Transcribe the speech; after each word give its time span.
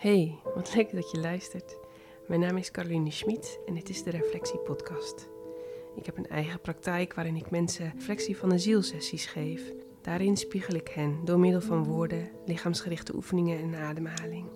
Hey, 0.00 0.38
wat 0.54 0.74
leuk 0.74 0.92
dat 0.92 1.10
je 1.10 1.18
luistert. 1.18 1.78
Mijn 2.28 2.40
naam 2.40 2.56
is 2.56 2.70
Caroline 2.70 3.10
Schmid 3.10 3.60
en 3.66 3.74
dit 3.74 3.88
is 3.88 4.02
de 4.02 4.10
Reflectie 4.10 4.58
Podcast. 4.58 5.28
Ik 5.96 6.06
heb 6.06 6.16
een 6.16 6.28
eigen 6.28 6.60
praktijk 6.60 7.14
waarin 7.14 7.36
ik 7.36 7.50
mensen 7.50 7.92
reflectie 7.96 8.36
van 8.36 8.48
de 8.48 8.58
zielsessies 8.58 9.26
geef. 9.26 9.72
Daarin 10.02 10.36
spiegel 10.36 10.74
ik 10.74 10.88
hen 10.88 11.24
door 11.24 11.38
middel 11.38 11.60
van 11.60 11.84
woorden, 11.84 12.28
lichaamsgerichte 12.46 13.14
oefeningen 13.14 13.58
en 13.58 13.74
ademhaling. 13.74 14.46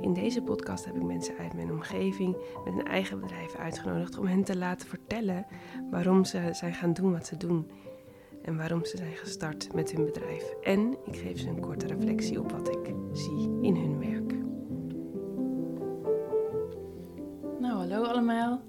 In 0.00 0.12
deze 0.12 0.42
podcast 0.42 0.84
heb 0.84 0.94
ik 0.94 1.02
mensen 1.02 1.36
uit 1.38 1.54
mijn 1.54 1.70
omgeving 1.70 2.36
met 2.64 2.74
een 2.74 2.86
eigen 2.86 3.20
bedrijf 3.20 3.54
uitgenodigd 3.54 4.18
om 4.18 4.26
hen 4.26 4.44
te 4.44 4.56
laten 4.56 4.88
vertellen 4.88 5.46
waarom 5.90 6.24
ze 6.24 6.48
zijn 6.52 6.74
gaan 6.74 6.92
doen 6.92 7.12
wat 7.12 7.26
ze 7.26 7.36
doen 7.36 7.70
en 8.42 8.56
waarom 8.56 8.84
ze 8.84 8.96
zijn 8.96 9.16
gestart 9.16 9.74
met 9.74 9.92
hun 9.92 10.04
bedrijf. 10.04 10.54
En 10.62 10.96
ik 11.04 11.16
geef 11.16 11.38
ze 11.38 11.48
een 11.48 11.60
korte 11.60 11.86
reflectie 11.86 12.40
op 12.40 12.52
wat 12.52 12.68
ik 12.68 12.94
zie 13.12 13.58
in 13.62 13.76
hun 13.76 13.98
werk. 13.98 14.17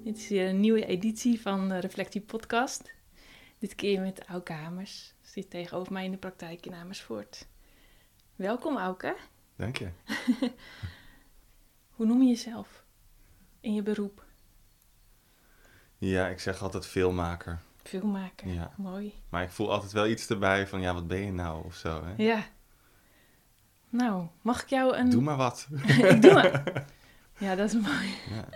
Dit 0.09 0.17
is 0.17 0.27
weer 0.27 0.49
een 0.49 0.59
nieuwe 0.59 0.85
editie 0.85 1.41
van 1.41 1.69
de 1.69 1.79
Reflectie 1.79 2.21
Podcast. 2.21 2.91
Dit 3.59 3.75
keer 3.75 4.01
met 4.01 4.25
Auke 4.25 4.53
Hamers. 4.53 5.13
Zit 5.21 5.49
tegenover 5.49 5.93
mij 5.93 6.05
in 6.05 6.11
de 6.11 6.17
praktijk 6.17 6.65
in 6.65 6.73
Amersfoort. 6.73 7.47
Welkom 8.35 8.77
Auke. 8.77 9.15
Dank 9.55 9.77
je. 9.77 9.89
Hoe 11.95 12.05
noem 12.05 12.21
je 12.21 12.27
jezelf 12.27 12.83
in 13.59 13.73
je 13.73 13.81
beroep? 13.81 14.25
Ja, 15.97 16.27
ik 16.27 16.39
zeg 16.39 16.61
altijd 16.61 16.85
filmmaker. 16.85 17.61
Filmmaker. 17.83 18.47
Ja. 18.47 18.73
Mooi. 18.77 19.13
Maar 19.29 19.43
ik 19.43 19.51
voel 19.51 19.71
altijd 19.71 19.91
wel 19.91 20.07
iets 20.07 20.29
erbij 20.29 20.67
van, 20.67 20.81
ja, 20.81 20.93
wat 20.93 21.07
ben 21.07 21.25
je 21.25 21.31
nou 21.31 21.65
of 21.65 21.75
zo, 21.75 22.03
hè? 22.05 22.23
Ja. 22.23 22.43
Nou, 23.89 24.27
mag 24.41 24.61
ik 24.61 24.69
jou 24.69 24.95
een... 24.95 25.09
Doe 25.09 25.21
maar 25.21 25.37
wat. 25.37 25.67
ik 25.87 26.21
doe 26.21 26.33
maar. 26.33 26.63
Ja, 27.37 27.55
dat 27.55 27.73
is 27.73 27.81
mooi. 27.81 28.15
Ja. 28.29 28.47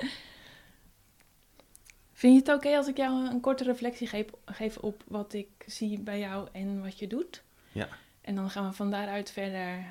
Vind 2.23 2.45
je 2.45 2.52
het 2.52 2.57
oké 2.59 2.77
als 2.77 2.88
ik 2.88 2.97
jou 2.97 3.25
een 3.25 3.39
korte 3.39 3.63
reflectie 3.63 4.07
geef, 4.07 4.25
geef 4.45 4.77
op 4.77 5.03
wat 5.07 5.33
ik 5.33 5.47
zie 5.66 5.99
bij 5.99 6.19
jou 6.19 6.47
en 6.52 6.81
wat 6.81 6.99
je 6.99 7.07
doet? 7.07 7.43
Ja. 7.71 7.88
En 8.21 8.35
dan 8.35 8.49
gaan 8.49 8.69
we 8.69 8.75
van 8.75 8.91
daaruit 8.91 9.31
verder 9.31 9.85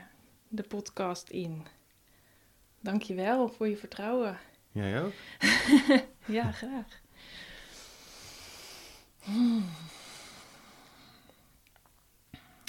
de 0.48 0.62
podcast 0.62 1.28
in. 1.28 1.66
Dankjewel 2.80 3.48
voor 3.48 3.68
je 3.68 3.76
vertrouwen. 3.76 4.38
Jij 4.72 5.02
ook? 5.02 5.12
Ja, 6.36 6.52
graag. 6.52 7.00
Hmm. 9.20 9.64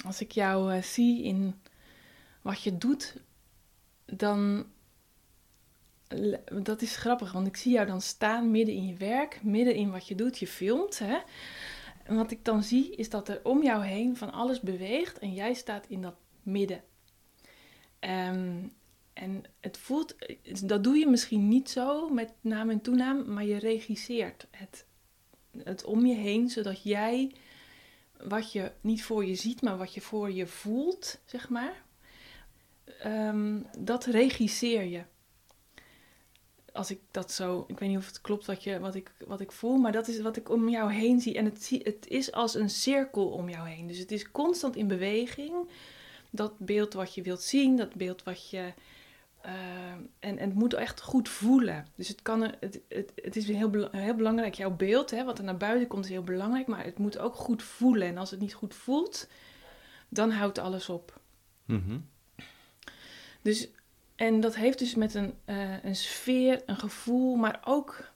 Als 0.04 0.20
ik 0.20 0.32
jou 0.32 0.74
eh, 0.74 0.82
zie 0.82 1.22
in 1.22 1.60
wat 2.42 2.62
je 2.62 2.78
doet, 2.78 3.16
dan. 4.04 4.66
Dat 6.62 6.82
is 6.82 6.96
grappig, 6.96 7.32
want 7.32 7.46
ik 7.46 7.56
zie 7.56 7.72
jou 7.72 7.86
dan 7.86 8.00
staan 8.00 8.50
midden 8.50 8.74
in 8.74 8.86
je 8.86 8.94
werk, 8.94 9.42
midden 9.42 9.74
in 9.74 9.90
wat 9.90 10.08
je 10.08 10.14
doet. 10.14 10.38
Je 10.38 10.46
filmt, 10.46 10.98
hè. 10.98 11.18
En 12.04 12.16
wat 12.16 12.30
ik 12.30 12.44
dan 12.44 12.62
zie, 12.62 12.94
is 12.96 13.10
dat 13.10 13.28
er 13.28 13.40
om 13.42 13.62
jou 13.62 13.84
heen 13.84 14.16
van 14.16 14.32
alles 14.32 14.60
beweegt 14.60 15.18
en 15.18 15.34
jij 15.34 15.54
staat 15.54 15.86
in 15.88 16.02
dat 16.02 16.14
midden. 16.42 16.82
Ehm, 17.98 18.62
en 19.12 19.44
het 19.60 19.78
voelt, 19.78 20.16
dat 20.62 20.84
doe 20.84 20.96
je 20.96 21.06
misschien 21.06 21.48
niet 21.48 21.70
zo 21.70 22.08
met 22.08 22.32
naam 22.40 22.70
en 22.70 22.80
toenaam, 22.80 23.32
maar 23.32 23.44
je 23.44 23.58
regisseert 23.58 24.46
het, 24.50 24.86
het 25.62 25.84
om 25.84 26.06
je 26.06 26.14
heen, 26.14 26.48
zodat 26.48 26.82
jij 26.82 27.32
wat 28.22 28.52
je 28.52 28.72
niet 28.80 29.04
voor 29.04 29.24
je 29.24 29.34
ziet, 29.34 29.62
maar 29.62 29.76
wat 29.76 29.94
je 29.94 30.00
voor 30.00 30.32
je 30.32 30.46
voelt, 30.46 31.20
zeg 31.24 31.48
maar, 31.48 31.82
ehm, 32.98 33.60
dat 33.78 34.04
regisseer 34.04 34.84
je. 34.84 35.02
Als 36.74 36.90
ik 36.90 37.00
dat 37.10 37.32
zo, 37.32 37.64
ik 37.68 37.78
weet 37.78 37.88
niet 37.88 37.98
of 37.98 38.06
het 38.06 38.20
klopt 38.20 38.46
wat, 38.46 38.62
je, 38.64 38.78
wat, 38.80 38.94
ik, 38.94 39.10
wat 39.26 39.40
ik 39.40 39.52
voel, 39.52 39.76
maar 39.76 39.92
dat 39.92 40.08
is 40.08 40.20
wat 40.20 40.36
ik 40.36 40.50
om 40.50 40.68
jou 40.68 40.92
heen 40.92 41.20
zie. 41.20 41.34
En 41.34 41.44
het, 41.44 41.70
het 41.82 42.06
is 42.08 42.32
als 42.32 42.54
een 42.54 42.70
cirkel 42.70 43.28
om 43.28 43.48
jou 43.48 43.68
heen. 43.68 43.86
Dus 43.86 43.98
het 43.98 44.12
is 44.12 44.30
constant 44.30 44.76
in 44.76 44.86
beweging. 44.88 45.68
Dat 46.30 46.58
beeld 46.58 46.92
wat 46.92 47.14
je 47.14 47.22
wilt 47.22 47.42
zien, 47.42 47.76
dat 47.76 47.94
beeld 47.94 48.22
wat 48.22 48.50
je. 48.50 48.72
eh, 49.40 49.52
en, 50.18 50.38
en 50.38 50.38
het 50.38 50.54
moet 50.54 50.74
echt 50.74 51.00
goed 51.00 51.28
voelen. 51.28 51.86
Dus 51.94 52.08
het, 52.08 52.22
kan, 52.22 52.42
het, 52.42 52.80
het, 52.88 53.12
het 53.14 53.36
is 53.36 53.46
heel, 53.46 53.88
heel 53.90 54.14
belangrijk, 54.14 54.54
jouw 54.54 54.76
beeld, 54.76 55.10
hè, 55.10 55.24
wat 55.24 55.38
er 55.38 55.44
naar 55.44 55.56
buiten 55.56 55.88
komt, 55.88 56.04
is 56.04 56.10
heel 56.10 56.22
belangrijk. 56.22 56.66
Maar 56.66 56.84
het 56.84 56.98
moet 56.98 57.18
ook 57.18 57.34
goed 57.34 57.62
voelen. 57.62 58.08
En 58.08 58.18
als 58.18 58.30
het 58.30 58.40
niet 58.40 58.54
goed 58.54 58.74
voelt, 58.74 59.28
dan 60.08 60.30
houdt 60.30 60.58
alles 60.58 60.88
op. 60.88 61.20
Mhm. 61.64 61.98
Dus, 63.42 63.68
en 64.16 64.40
dat 64.40 64.54
heeft 64.56 64.78
dus 64.78 64.94
met 64.94 65.14
een, 65.14 65.34
eh, 65.44 65.84
een 65.84 65.96
sfeer, 65.96 66.62
een 66.66 66.76
gevoel, 66.76 67.34
maar 67.36 67.60
ook 67.64 68.12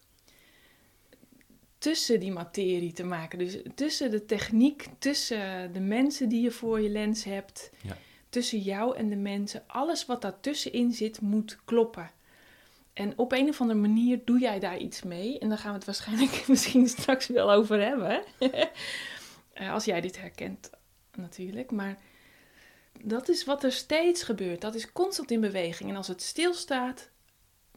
tussen 1.79 2.21
die 2.21 2.33
materie 2.33 2.93
te 2.93 3.05
maken. 3.05 3.39
Dus 3.39 3.57
tussen 3.75 4.11
de 4.11 4.25
techniek, 4.25 4.87
tussen 4.99 5.73
de 5.73 5.81
mensen 5.81 6.29
die 6.29 6.43
je 6.43 6.51
voor 6.51 6.81
je 6.81 6.89
lens 6.89 7.25
hebt, 7.25 7.71
Ja. 7.83 7.97
tussen 8.29 8.59
jou 8.59 8.97
en 8.97 9.09
de 9.09 9.17
mensen. 9.17 9.63
Alles 9.67 10.07
wat 10.07 10.23
daartussenin 10.23 10.93
zit, 10.93 11.21
moet 11.21 11.59
kloppen. 11.65 12.11
En 12.93 13.13
op 13.19 13.33
een 13.33 13.49
of 13.49 13.61
andere 13.61 13.79
manier 13.79 14.21
doe 14.25 14.39
jij 14.39 14.59
daar 14.59 14.79
iets 14.79 15.03
mee. 15.03 15.39
En 15.39 15.49
daar 15.49 15.59
gaan 15.59 15.71
we 15.71 15.77
het 15.77 15.87
waarschijnlijk 15.87 16.45
misschien 16.49 16.89
straks 16.89 17.27
wel 17.27 17.53
over 17.53 17.81
hebben. 17.83 18.23
Eh, 19.53 19.73
Als 19.73 19.85
jij 19.85 20.01
dit 20.01 20.21
herkent, 20.21 20.71
natuurlijk. 21.17 21.71
Maar 21.71 21.99
dat 23.03 23.29
is 23.29 23.45
wat 23.45 23.65
er 23.65 23.73
steeds 23.73 24.23
gebeurt. 24.23 24.61
Dat 24.61 24.75
is 24.75 24.93
constant 24.93 25.31
in 25.31 25.41
beweging. 25.41 25.91
En 25.91 25.97
als 25.97 26.09
het 26.09 26.23
stilstaat, 26.23 27.11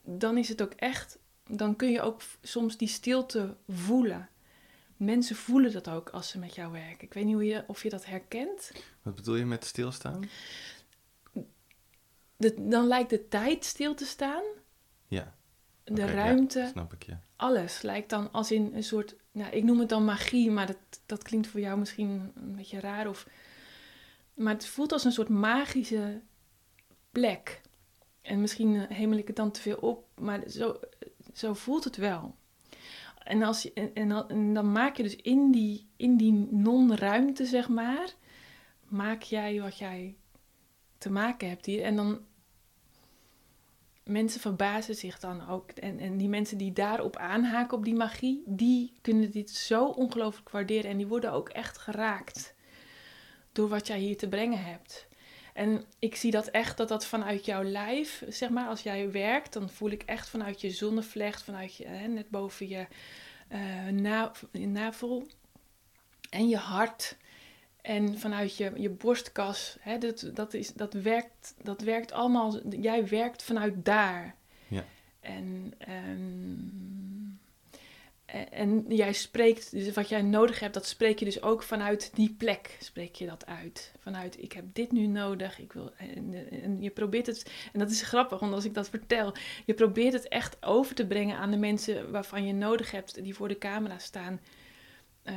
dan 0.04 0.38
is 0.38 0.50
het 0.50 0.62
ook 0.62 0.74
echt. 0.74 1.20
Dan 1.48 1.76
kun 1.76 1.92
je 1.92 2.02
ook 2.02 2.22
soms 2.42 2.78
die 2.78 2.88
stilte 2.88 3.56
voelen. 3.68 4.30
Mensen 4.98 5.36
voelen 5.36 5.72
dat 5.72 5.90
ook 5.90 6.10
als 6.10 6.30
ze 6.30 6.40
met 6.40 6.56
jou 6.56 6.72
werken. 6.72 7.08
Ik 7.08 7.14
weet 7.14 7.26
niet 7.26 7.34
hoe 7.34 7.46
je, 7.46 7.64
of 7.68 7.84
je 7.84 7.90
dat 7.90 8.06
herkent. 8.06 8.72
Wat 9.02 9.16
bedoel 9.16 9.36
je 9.36 9.46
met 9.46 9.66
stilstaan? 9.66 10.30
De- 12.38 12.68
dan 12.68 12.88
lijkt 12.88 13.10
de 13.10 13.28
tijd 13.28 13.66
stil 13.66 13.96
te 13.96 14.06
staan. 14.06 14.44
Ja. 15.08 15.36
De 15.84 16.02
ja, 16.02 16.12
ruimte, 16.12 16.68
snap 16.72 16.94
ik, 16.94 17.04
ja. 17.04 17.22
alles 17.36 17.82
lijkt 17.82 18.10
dan 18.10 18.32
als 18.32 18.52
in 18.52 18.72
een 18.74 18.84
soort. 18.84 19.16
Nou, 19.32 19.52
ik 19.52 19.64
noem 19.64 19.80
het 19.80 19.90
dan 19.90 20.06
magie, 20.06 20.52
maar 20.52 20.68
dat, 20.68 20.78
dat 21.06 21.24
klinkt 21.24 21.48
voor 21.48 21.60
jou 21.60 21.80
misschien 21.80 22.32
een 22.36 22.56
beetje 22.56 22.80
raar. 22.80 23.08
Of, 23.08 23.28
maar 24.42 24.54
het 24.54 24.66
voelt 24.66 24.92
als 24.92 25.04
een 25.04 25.12
soort 25.12 25.30
magische 25.30 26.22
plek. 27.12 27.62
En 28.22 28.42
misschien 28.42 28.76
eh, 28.76 28.98
hemel 28.98 29.18
ik 29.18 29.28
het 29.28 29.36
dan 29.36 29.52
te 29.52 29.62
veel 29.62 29.78
op, 29.78 30.08
maar 30.20 30.50
zo, 30.50 30.80
zo 31.34 31.54
voelt 31.54 31.84
het 31.84 31.96
wel. 31.96 32.36
En, 33.24 33.44
als 33.44 33.62
je, 33.62 33.74
en, 33.74 33.94
en, 33.94 34.54
dan- 34.54 34.72
maak 34.72 34.98
je 34.98 35.04
dus 35.04 35.16
in 35.16 35.52
die, 35.52 35.88
in 35.96 36.18
die 36.18 36.34
non-ruimte, 36.52 37.46
zeg 37.46 37.70
maar, 37.70 38.14
maak 38.88 39.22
jij 39.22 39.62
wat 39.62 39.78
jij 39.78 40.16
te 40.98 41.12
maken 41.12 41.50
hebt 41.50 41.66
hier. 41.66 41.84
En 41.84 41.96
dan 41.96 42.20
mensen 44.04 44.42
verbazen 44.42 44.96
zich 44.96 45.20
dan 45.20 45.48
ook. 45.48 45.72
En, 45.72 46.00
en 46.00 46.18
die 46.18 46.30
mensen 46.30 46.58
die 46.58 46.74
daarop 46.74 47.16
aanhaken, 47.16 47.78
op 47.78 47.84
die 47.84 47.96
magie, 47.96 48.44
die 48.46 48.94
kunnen 49.02 49.32
dit 49.32 49.50
zo 49.50 49.86
ongelooflijk 49.86 50.50
waarderen. 50.50 50.92
En 50.92 50.98
die 50.98 51.08
worden 51.08 51.32
ook 51.32 51.50
echt 51.50 51.78
geraakt 51.78 52.56
door 53.52 53.70
wat 53.70 53.88
jij 53.88 54.00
hier 54.00 54.18
te 54.18 54.28
brengen 54.28 54.64
hebt. 54.64 55.08
En 55.54 55.86
ik 56.00 56.16
zie 56.16 56.32
dat 56.32 56.48
echt, 56.48 56.78
dat 56.78 56.88
dat 56.88 57.06
vanuit 57.06 57.46
jouw 57.46 57.64
lijf, 57.64 58.24
zeg 58.30 58.50
maar, 58.50 58.68
als 58.68 58.82
jij 58.82 59.12
werkt, 59.12 59.54
dan 59.54 59.70
voel 59.70 59.90
ik 59.90 60.04
echt 60.04 60.30
vanuit 60.30 60.62
je 60.62 60.70
zonnevlecht, 60.70 61.44
vanuit 61.44 61.76
je, 61.76 61.88
hè, 61.88 62.08
net 62.08 62.30
boven 62.30 62.68
je, 62.68 62.88
eh, 63.48 63.88
na, 63.88 64.32
je 64.52 64.68
navel 64.68 65.28
en 66.30 66.50
je 66.50 66.58
hart. 66.58 67.18
En 67.82 68.20
vanuit 68.20 68.56
je, 68.56 68.72
je 68.76 68.90
borstkas, 68.90 69.78
hè, 69.80 69.98
dat, 69.98 70.30
dat, 70.34 70.54
is, 70.54 70.74
dat, 70.74 70.94
werkt, 70.94 71.56
dat 71.62 71.82
werkt 71.82 72.12
allemaal, 72.12 72.60
jij 72.70 73.08
werkt 73.08 73.44
vanuit 73.44 73.86
daar. 73.86 74.36
Ja. 74.68 74.86
En, 75.20 75.74
ehm, 75.78 77.31
en, 78.32 78.52
en 78.52 78.86
jij 78.88 79.14
spreekt, 79.14 79.72
dus 79.72 79.94
wat 79.94 80.10
jij 80.10 80.22
nodig 80.22 80.60
hebt, 80.60 80.74
dat 80.74 80.86
spreek 80.86 81.20
je 81.20 81.26
dus 81.26 81.42
ook 81.42 81.64
vanuit 81.64 82.12
die 82.14 82.36
plek, 82.38 82.78
spreek 82.80 83.16
je 83.16 83.26
dat 83.26 83.46
uit. 83.46 83.92
Vanuit, 84.00 84.42
ik 84.42 84.52
heb 84.52 84.66
dit 84.74 84.92
nu 84.92 85.08
nodig, 85.08 85.60
ik 85.60 85.74
wil, 85.74 85.92
en, 85.98 86.48
en 86.64 86.82
je 86.82 86.90
probeert 86.90 87.26
het, 87.26 87.52
en 87.74 87.80
dat 87.80 87.90
is 87.90 88.02
grappig, 88.02 88.40
want 88.40 88.54
als 88.54 88.66
ik 88.66 88.74
dat 88.74 88.90
vertel, 88.90 89.34
je 89.66 89.74
probeert 89.74 90.14
het 90.14 90.28
echt 90.28 90.58
over 90.66 90.96
te 90.96 91.08
brengen 91.08 91.38
aan 91.38 91.52
de 91.52 91.58
mensen 91.58 92.12
waarvan 92.12 92.46
je 92.46 92.54
nodig 92.54 92.92
hebt, 92.92 93.24
die 93.24 93.36
voor 93.36 93.48
de 93.48 93.58
camera 93.58 93.98
staan 93.98 94.40
eh, 95.24 95.36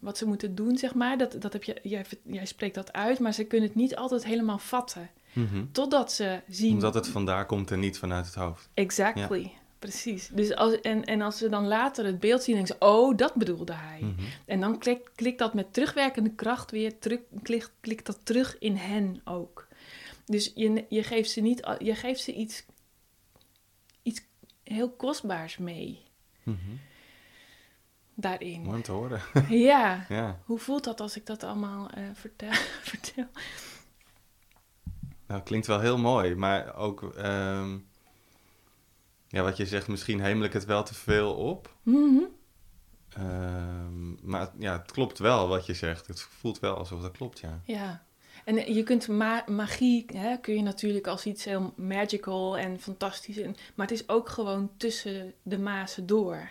wat 0.00 0.18
ze 0.18 0.26
moeten 0.26 0.54
doen, 0.54 0.76
zeg 0.76 0.94
maar. 0.94 1.18
Dat, 1.18 1.36
dat 1.38 1.52
heb 1.52 1.64
je, 1.64 1.80
jij, 1.82 2.04
jij 2.22 2.46
spreekt 2.46 2.74
dat 2.74 2.92
uit, 2.92 3.18
maar 3.18 3.32
ze 3.32 3.44
kunnen 3.44 3.68
het 3.68 3.76
niet 3.76 3.96
altijd 3.96 4.24
helemaal 4.24 4.58
vatten. 4.58 5.10
Mhm. 5.32 5.64
Totdat 5.72 6.12
ze 6.12 6.40
zien. 6.48 6.72
Omdat 6.72 6.94
het 6.94 7.08
vandaar 7.08 7.46
komt 7.46 7.70
en 7.70 7.80
niet 7.80 7.98
vanuit 7.98 8.26
het 8.26 8.34
hoofd. 8.34 8.68
Exactly. 8.74 9.52
Precies. 9.88 10.28
Dus 10.32 10.54
als, 10.54 10.80
en, 10.80 11.04
en 11.04 11.20
als 11.20 11.38
ze 11.38 11.48
dan 11.48 11.66
later 11.66 12.04
het 12.04 12.20
beeld 12.20 12.42
zien, 12.42 12.54
denken 12.54 12.76
ze: 12.80 12.86
Oh, 12.86 13.16
dat 13.16 13.34
bedoelde 13.34 13.72
hij. 13.74 14.00
Mhm. 14.00 14.22
En 14.46 14.60
dan 14.60 14.78
klikt, 14.78 15.10
klikt 15.14 15.38
dat 15.38 15.54
met 15.54 15.72
terugwerkende 15.72 16.30
kracht 16.30 16.70
weer, 16.70 16.98
terug, 16.98 17.20
klikt, 17.42 17.72
klikt 17.80 18.06
dat 18.06 18.18
terug 18.22 18.58
in 18.58 18.76
hen 18.76 19.20
ook. 19.24 19.68
Dus 20.24 20.52
je, 20.54 20.84
je, 20.88 21.02
geeft 21.02 21.30
ze 21.30 21.40
niet, 21.40 21.76
je 21.78 21.94
geeft 21.94 22.20
ze 22.20 22.32
iets 22.34 22.64
heel 24.62 24.90
kostbaars 24.90 25.58
mee 25.58 26.02
Mhm. 26.42 26.58
daarin. 28.14 28.62
Mooi 28.62 28.76
om 28.76 28.82
te 28.82 28.92
horen. 28.92 29.20
Ja, 29.48 30.06
ja. 30.08 30.40
hoe 30.44 30.58
voelt 30.58 30.84
dat 30.84 31.00
als 31.00 31.16
ik 31.16 31.26
dat 31.26 31.42
allemaal 31.42 31.90
eh, 31.90 32.02
vertel? 32.12 32.52
vertel? 32.92 33.26
Nou, 35.26 35.42
klinkt 35.42 35.66
wel 35.66 35.80
heel 35.80 35.98
mooi, 35.98 36.34
maar 36.34 36.76
ook, 36.76 37.14
ehm, 37.14 37.78
ja, 39.34 39.42
wat 39.42 39.56
je 39.56 39.66
zegt, 39.66 39.88
misschien 39.88 40.20
hemel 40.20 40.44
ik 40.44 40.52
het 40.52 40.64
wel 40.64 40.82
te 40.82 40.94
veel 40.94 41.34
op. 41.34 41.74
Mhm. 41.82 42.22
Ehm, 43.08 44.28
maar 44.28 44.50
ja, 44.58 44.78
het 44.78 44.92
klopt 44.92 45.18
wel 45.18 45.48
wat 45.48 45.66
je 45.66 45.74
zegt. 45.74 46.06
Het 46.06 46.20
voelt 46.20 46.58
wel 46.58 46.76
alsof 46.76 47.00
dat 47.00 47.16
klopt, 47.16 47.38
ja. 47.40 47.60
Ja, 47.64 48.04
en 48.44 48.74
je 48.74 48.82
kunt 48.82 49.08
ma- 49.08 49.44
magie, 49.48 50.04
hè, 50.14 50.36
kun 50.36 50.54
je 50.54 50.62
natuurlijk 50.62 51.06
als 51.06 51.26
iets 51.26 51.44
heel 51.44 51.72
magical 51.76 52.58
en 52.58 52.80
fantastisch, 52.80 53.38
en, 53.38 53.56
maar 53.74 53.86
het 53.86 54.00
is 54.00 54.08
ook 54.08 54.28
gewoon 54.28 54.70
tussen 54.76 55.34
de 55.42 55.58
mazen 55.58 56.06
door 56.06 56.50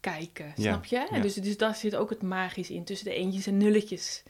kijken, 0.00 0.46
Ja, 0.46 0.52
snap 0.72 0.84
je? 0.84 1.08
Ja. 1.10 1.20
Dus, 1.20 1.34
dus 1.34 1.56
daar 1.56 1.74
zit 1.74 1.94
ook 1.96 2.10
het 2.10 2.22
magisch 2.22 2.70
in, 2.70 2.84
tussen 2.84 3.06
de 3.06 3.14
eentjes 3.14 3.46
en 3.46 3.56
nulletjes. 3.56 4.22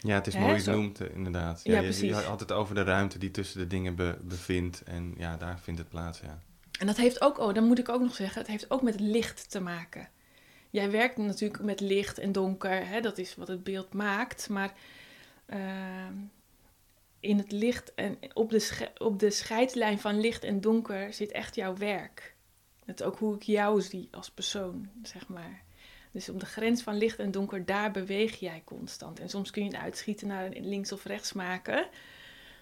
Ja, 0.00 0.14
het 0.14 0.26
is 0.26 0.34
Hè, 0.34 0.40
mooi 0.40 0.60
genoemd, 0.60 1.00
eh, 1.00 1.14
inderdaad. 1.14 1.60
Ja, 1.64 1.80
je, 1.80 2.14
had 2.14 2.40
het 2.40 2.52
over 2.52 2.74
de 2.74 2.82
ruimte 2.82 3.18
die 3.18 3.30
tussen 3.30 3.58
de 3.58 3.66
dingen 3.66 3.94
be- 3.94 4.18
bevindt. 4.22 4.82
En 4.82 5.14
ja, 5.16 5.36
daar 5.36 5.60
vindt 5.60 5.80
het 5.80 5.88
plaats, 5.88 6.20
ja. 6.20 6.42
En 6.80 6.86
dat 6.86 6.96
heeft 6.96 7.20
ook, 7.20 7.38
oh, 7.38 7.54
dan 7.54 7.64
moet 7.64 7.78
ik 7.78 7.88
ook 7.88 8.00
nog 8.00 8.14
zeggen, 8.14 8.40
het 8.40 8.50
heeft 8.50 8.70
ook 8.70 8.82
met 8.82 9.00
licht 9.00 9.50
te 9.50 9.60
maken. 9.60 10.08
Jij 10.70 10.90
werkt 10.90 11.16
natuurlijk 11.16 11.62
met 11.62 11.80
licht 11.80 12.18
en 12.18 12.32
donker, 12.32 12.86
hè, 12.86 13.00
dat 13.00 13.18
is 13.18 13.34
wat 13.34 13.48
het 13.48 13.64
beeld 13.64 13.92
maakt, 13.92 14.48
maar 14.48 14.74
ehm, 15.46 16.14
in 17.20 17.38
het 17.38 17.52
licht 17.52 17.94
en 17.94 18.18
op 18.32 18.50
de, 18.50 18.88
op 18.98 19.18
de 19.18 19.30
scheidslijn 19.30 19.98
van 19.98 20.20
licht 20.20 20.44
en 20.44 20.60
donker 20.60 21.12
zit 21.12 21.30
echt 21.30 21.54
jouw 21.54 21.76
werk. 21.76 22.34
Het 22.84 23.02
ook 23.02 23.18
hoe 23.18 23.34
ik 23.34 23.42
jou 23.42 23.80
zie 23.80 24.08
als 24.10 24.30
persoon, 24.30 24.90
zeg 25.02 25.28
maar. 25.28 25.62
Dus 26.10 26.28
op 26.28 26.40
de 26.40 26.46
grens 26.46 26.82
van 26.82 26.96
licht 26.96 27.18
en 27.18 27.30
donker, 27.30 27.64
daar 27.64 27.90
beweeg 27.90 28.36
jij 28.36 28.62
constant. 28.64 29.20
En 29.20 29.28
soms 29.28 29.50
kun 29.50 29.64
je 29.64 29.70
het 29.70 29.82
uitschieten 29.82 30.28
naar 30.28 30.48
links 30.48 30.92
of 30.92 31.04
rechts 31.04 31.32
maken, 31.32 31.88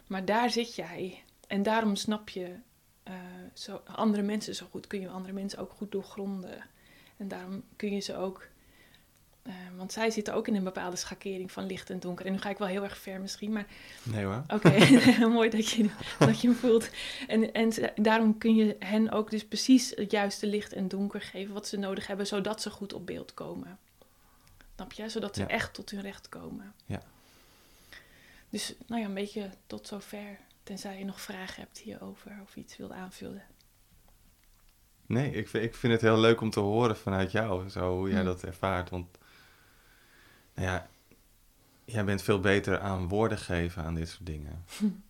maar 0.06 0.25
daar 0.25 0.50
zit 0.50 0.75
jij. 0.75 1.23
En 1.47 1.62
daarom 1.62 1.97
snap 1.97 2.29
je 2.29 2.55
eh, 3.08 3.14
zo, 3.52 3.82
andere 3.84 4.22
mensen 4.22 4.55
zo 4.55 4.66
goed, 4.70 4.87
kun 4.87 5.00
je 5.00 5.08
andere 5.08 5.34
mensen 5.34 5.58
ook 5.58 5.70
goed 5.70 5.93
doorgronden. 5.93 6.64
En 7.16 7.28
daarom 7.28 7.62
kun 7.76 7.93
je 7.93 8.00
ze 8.00 8.16
ook, 8.16 8.46
eh, 9.43 9.55
want 9.76 9.93
zij 9.93 10.10
zitten 10.10 10.34
ook 10.34 10.49
in 10.49 10.55
een 10.55 10.64
bepaalde 10.64 10.96
schakering 10.96 11.52
van 11.52 11.66
licht 11.66 11.90
en 11.90 12.00
donker. 12.00 12.26
En 12.26 12.32
nu 12.32 12.38
ga 12.38 12.50
ik 12.50 12.58
wel 12.58 12.69
heel 12.69 12.82
erg 12.82 12.99
ver 12.99 13.20
misschien, 13.20 13.52
maar 13.52 13.66
Nee 14.02 14.25
hoor. 14.25 14.43
oké, 14.49 14.70
mooi 15.28 15.50
dat 15.50 15.69
je, 15.69 15.90
dat 16.19 16.40
je 16.40 16.49
hem 16.49 16.56
voelt. 16.56 16.90
En, 17.28 17.52
en 17.52 17.72
daarom 17.96 18.38
kun 18.38 18.55
je 18.55 18.76
hen 18.78 19.10
ook 19.10 19.31
dus 19.31 19.44
precies 19.44 19.93
het 19.96 20.10
juiste 20.10 20.46
licht 20.46 20.72
en 20.72 20.88
donker 20.88 21.20
geven 21.20 21.55
wat 21.55 21.69
ze 21.69 21.76
nodig 21.76 22.06
hebben, 22.06 22.26
zodat 22.26 22.62
ze 22.62 22.70
goed 22.70 22.93
op 22.93 23.06
beeld 23.06 23.34
komen. 23.34 23.78
Snap 24.75 24.93
je? 24.93 25.08
Zodat 25.08 25.34
ze 25.34 25.40
Ja. 25.43 25.49
echt 25.49 25.75
tot 25.75 25.90
hun 25.90 26.00
recht 26.00 26.28
komen. 26.28 26.75
Ja. 26.87 27.02
Dus 28.50 28.75
nou 28.87 29.00
ja, 29.00 29.06
een 29.06 29.14
beetje 29.14 29.50
tot 29.66 29.87
zover. 29.87 30.38
Tenzij 30.69 30.99
je 30.99 31.05
nog 31.05 31.20
vragen 31.20 31.62
hebt 31.62 31.79
hierover 31.79 32.38
of 32.43 32.56
iets 32.56 32.76
wilt 32.76 32.91
aanvullen. 32.91 33.43
Nee, 35.06 35.31
ik 35.32 35.49
vind, 35.49 35.65
ik 35.65 35.75
vind 35.75 35.93
het 35.93 36.03
heel 36.03 36.19
leuk 36.19 36.41
om 36.41 36.50
te 36.50 36.61
horen 36.61 36.97
vanuit 36.97 37.32
jou, 37.32 37.69
zo 37.69 37.97
hoe 37.97 38.11
jij 38.11 38.20
Mm. 38.20 38.25
dat 38.26 38.43
ervaart. 38.43 38.91
Want, 38.91 39.19
nou 40.55 40.69
ja, 40.69 40.88
jij 41.85 42.05
bent 42.05 42.23
veel 42.23 42.41
beter 42.41 42.81
aan 42.81 43.09
woorden 43.09 43.38
geven 43.38 43.82
aan 43.85 43.94
dit 43.94 44.09
soort 44.09 44.26
dingen. 44.26 44.65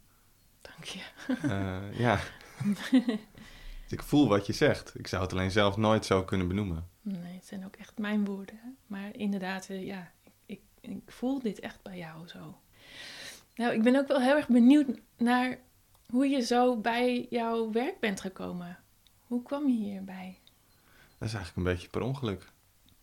Dank 0.68 0.84
je. 0.84 1.02
Eh, 1.42 1.98
ja. 1.98 2.20
Dus 2.64 3.92
ik 3.98 4.02
voel 4.02 4.28
wat 4.28 4.46
je 4.46 4.52
zegt. 4.52 4.98
Ik 4.98 5.06
zou 5.06 5.22
het 5.22 5.32
alleen 5.32 5.50
zelf 5.50 5.76
nooit 5.76 6.04
zo 6.06 6.24
kunnen 6.24 6.48
benoemen. 6.48 6.88
Nee, 7.02 7.34
het 7.34 7.46
zijn 7.46 7.64
ook 7.64 7.76
echt 7.76 7.98
mijn 7.98 8.24
woorden. 8.24 8.78
Maar 8.86 9.16
inderdaad, 9.16 9.68
eh, 9.68 9.86
ja, 9.86 10.12
ik, 10.22 10.32
ik, 10.46 10.60
ik 10.80 11.10
voel 11.12 11.38
dit 11.40 11.60
echt 11.60 11.82
bij 11.82 11.98
jou 11.98 12.28
zo. 12.28 12.60
Nou, 13.58 13.72
ik 13.72 13.82
ben 13.82 13.96
ook 13.96 14.06
wel 14.08 14.20
heel 14.20 14.36
erg 14.36 14.48
benieuwd 14.48 14.86
naar 15.16 15.58
hoe 16.06 16.28
je 16.28 16.40
zo 16.40 16.80
bij 16.80 17.26
jouw 17.30 17.70
werk 17.70 18.00
bent 18.00 18.20
gekomen. 18.20 18.78
Hoe 19.26 19.42
kwam 19.42 19.68
je 19.68 19.76
hierbij? 19.76 20.38
Dat 21.18 21.28
is 21.28 21.34
eigenlijk 21.34 21.56
een 21.56 21.72
beetje 21.74 21.88
per 21.88 22.00
ongeluk. 22.00 22.52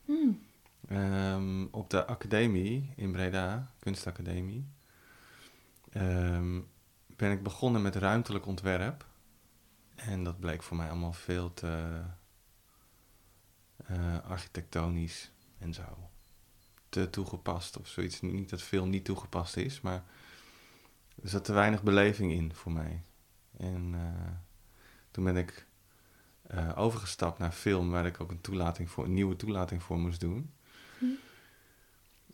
Hmm. 0.05 0.39
Ehm, 0.87 1.65
op 1.71 1.89
de 1.89 2.05
academie 2.05 2.93
in 2.95 3.11
Breda, 3.11 3.71
kunstacademie, 3.79 4.67
ehm, 5.91 6.61
ben 7.05 7.31
ik 7.31 7.43
begonnen 7.43 7.81
met 7.81 7.95
ruimtelijk 7.95 8.45
ontwerp. 8.45 9.05
En 9.95 10.23
dat 10.23 10.39
bleek 10.39 10.63
voor 10.63 10.77
mij 10.77 10.89
allemaal 10.89 11.13
veel 11.13 11.53
te 11.53 12.01
eh, 13.85 14.19
architectonisch 14.23 15.31
en 15.57 15.73
zo. 15.73 16.09
Te 16.89 17.09
toegepast 17.09 17.77
of 17.77 17.87
zoiets. 17.87 18.21
Niet 18.21 18.49
dat 18.49 18.61
veel 18.61 18.85
niet 18.85 19.05
toegepast 19.05 19.57
is, 19.57 19.81
maar 19.81 20.03
er 21.25 21.31
zat 21.31 21.45
te 21.45 21.53
weinig 21.53 21.83
beleving 21.83 22.31
in 22.31 22.53
voor 22.53 22.71
mij. 22.71 23.03
En 23.57 23.93
eh, 23.93 24.31
toen 25.11 25.23
ben 25.23 25.37
ik 25.37 25.67
eh, 26.47 26.71
overgestapt 26.75 27.39
naar 27.39 27.51
film, 27.51 27.91
waar 27.91 28.05
ik 28.05 28.21
ook 28.21 28.31
een, 28.31 28.41
toelating 28.41 28.89
voor, 28.89 29.03
een 29.03 29.13
nieuwe 29.13 29.35
toelating 29.35 29.83
voor 29.83 29.99
moest 29.99 30.19
doen. 30.19 30.51
Hm. 30.99 31.05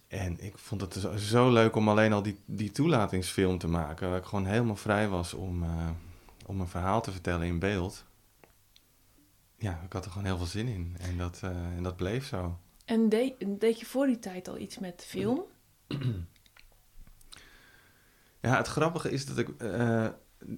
En 0.08 0.40
ik 0.40 0.58
vond 0.58 0.82
het 0.82 0.94
zo, 0.94 1.18
zo 1.18 1.52
leuk 1.52 1.76
om 1.76 1.90
alleen 1.90 2.14
al 2.14 2.22
die, 2.22 2.40
die 2.46 2.72
toelatingsfilm 2.72 3.58
te 3.58 3.68
maken, 3.68 4.10
waar 4.10 4.20
ik 4.20 4.26
gewoon 4.26 4.46
helemaal 4.46 4.76
vrij 4.76 5.08
was 5.08 5.34
om, 5.34 5.64
eh, 5.64 5.90
om 6.46 6.60
een 6.60 6.68
verhaal 6.68 7.02
te 7.02 7.12
vertellen 7.12 7.48
in 7.48 7.60
beeld. 7.60 8.06
Ja, 9.58 9.82
ik 9.86 9.94
had 9.94 10.06
er 10.06 10.12
gewoon 10.12 10.28
heel 10.28 10.38
veel 10.38 10.46
zin 10.46 10.68
in 10.68 10.96
en 11.00 11.18
dat, 11.18 11.40
en 11.44 11.84
dat 11.84 11.96
bleef 11.96 12.26
zo. 12.26 12.60
En 12.86 13.10
deed, 13.10 13.34
deed 13.60 13.80
je 13.80 13.86
voor 13.86 14.06
die 14.06 14.20
tijd 14.20 14.48
al 14.48 14.58
iets 14.58 14.80
met 14.80 15.06
film? 15.08 15.44
Ja, 18.42 18.58
het 18.58 18.68
grappige 18.68 19.12
is 19.12 19.26
dat 19.26 19.38
ik. 19.38 19.50
eh, 19.58 20.08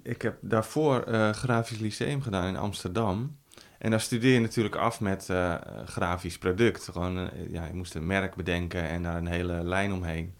ik 0.03 0.21
heb 0.21 0.38
daarvoor 0.41 1.01
eh 1.01 1.30
grafisch 1.30 1.80
lyceum 1.80 2.21
gedaan 2.21 2.47
in 2.47 2.57
Amsterdam. 2.57 3.38
En 3.77 3.91
daar 3.91 4.01
studeer 4.01 4.33
je 4.33 4.39
natuurlijk 4.39 4.75
af 4.75 5.00
met 5.00 5.30
eh, 5.30 5.56
grafisch 5.85 6.38
product. 6.38 6.89
Gewoon, 6.91 7.30
ja, 7.50 7.65
je 7.65 7.74
moest 7.74 7.95
een 7.95 8.06
merk 8.06 8.35
bedenken 8.35 8.83
en 8.83 9.03
daar 9.03 9.15
een 9.15 9.27
hele 9.27 9.63
lijn 9.63 9.94
omheen. 9.94 10.35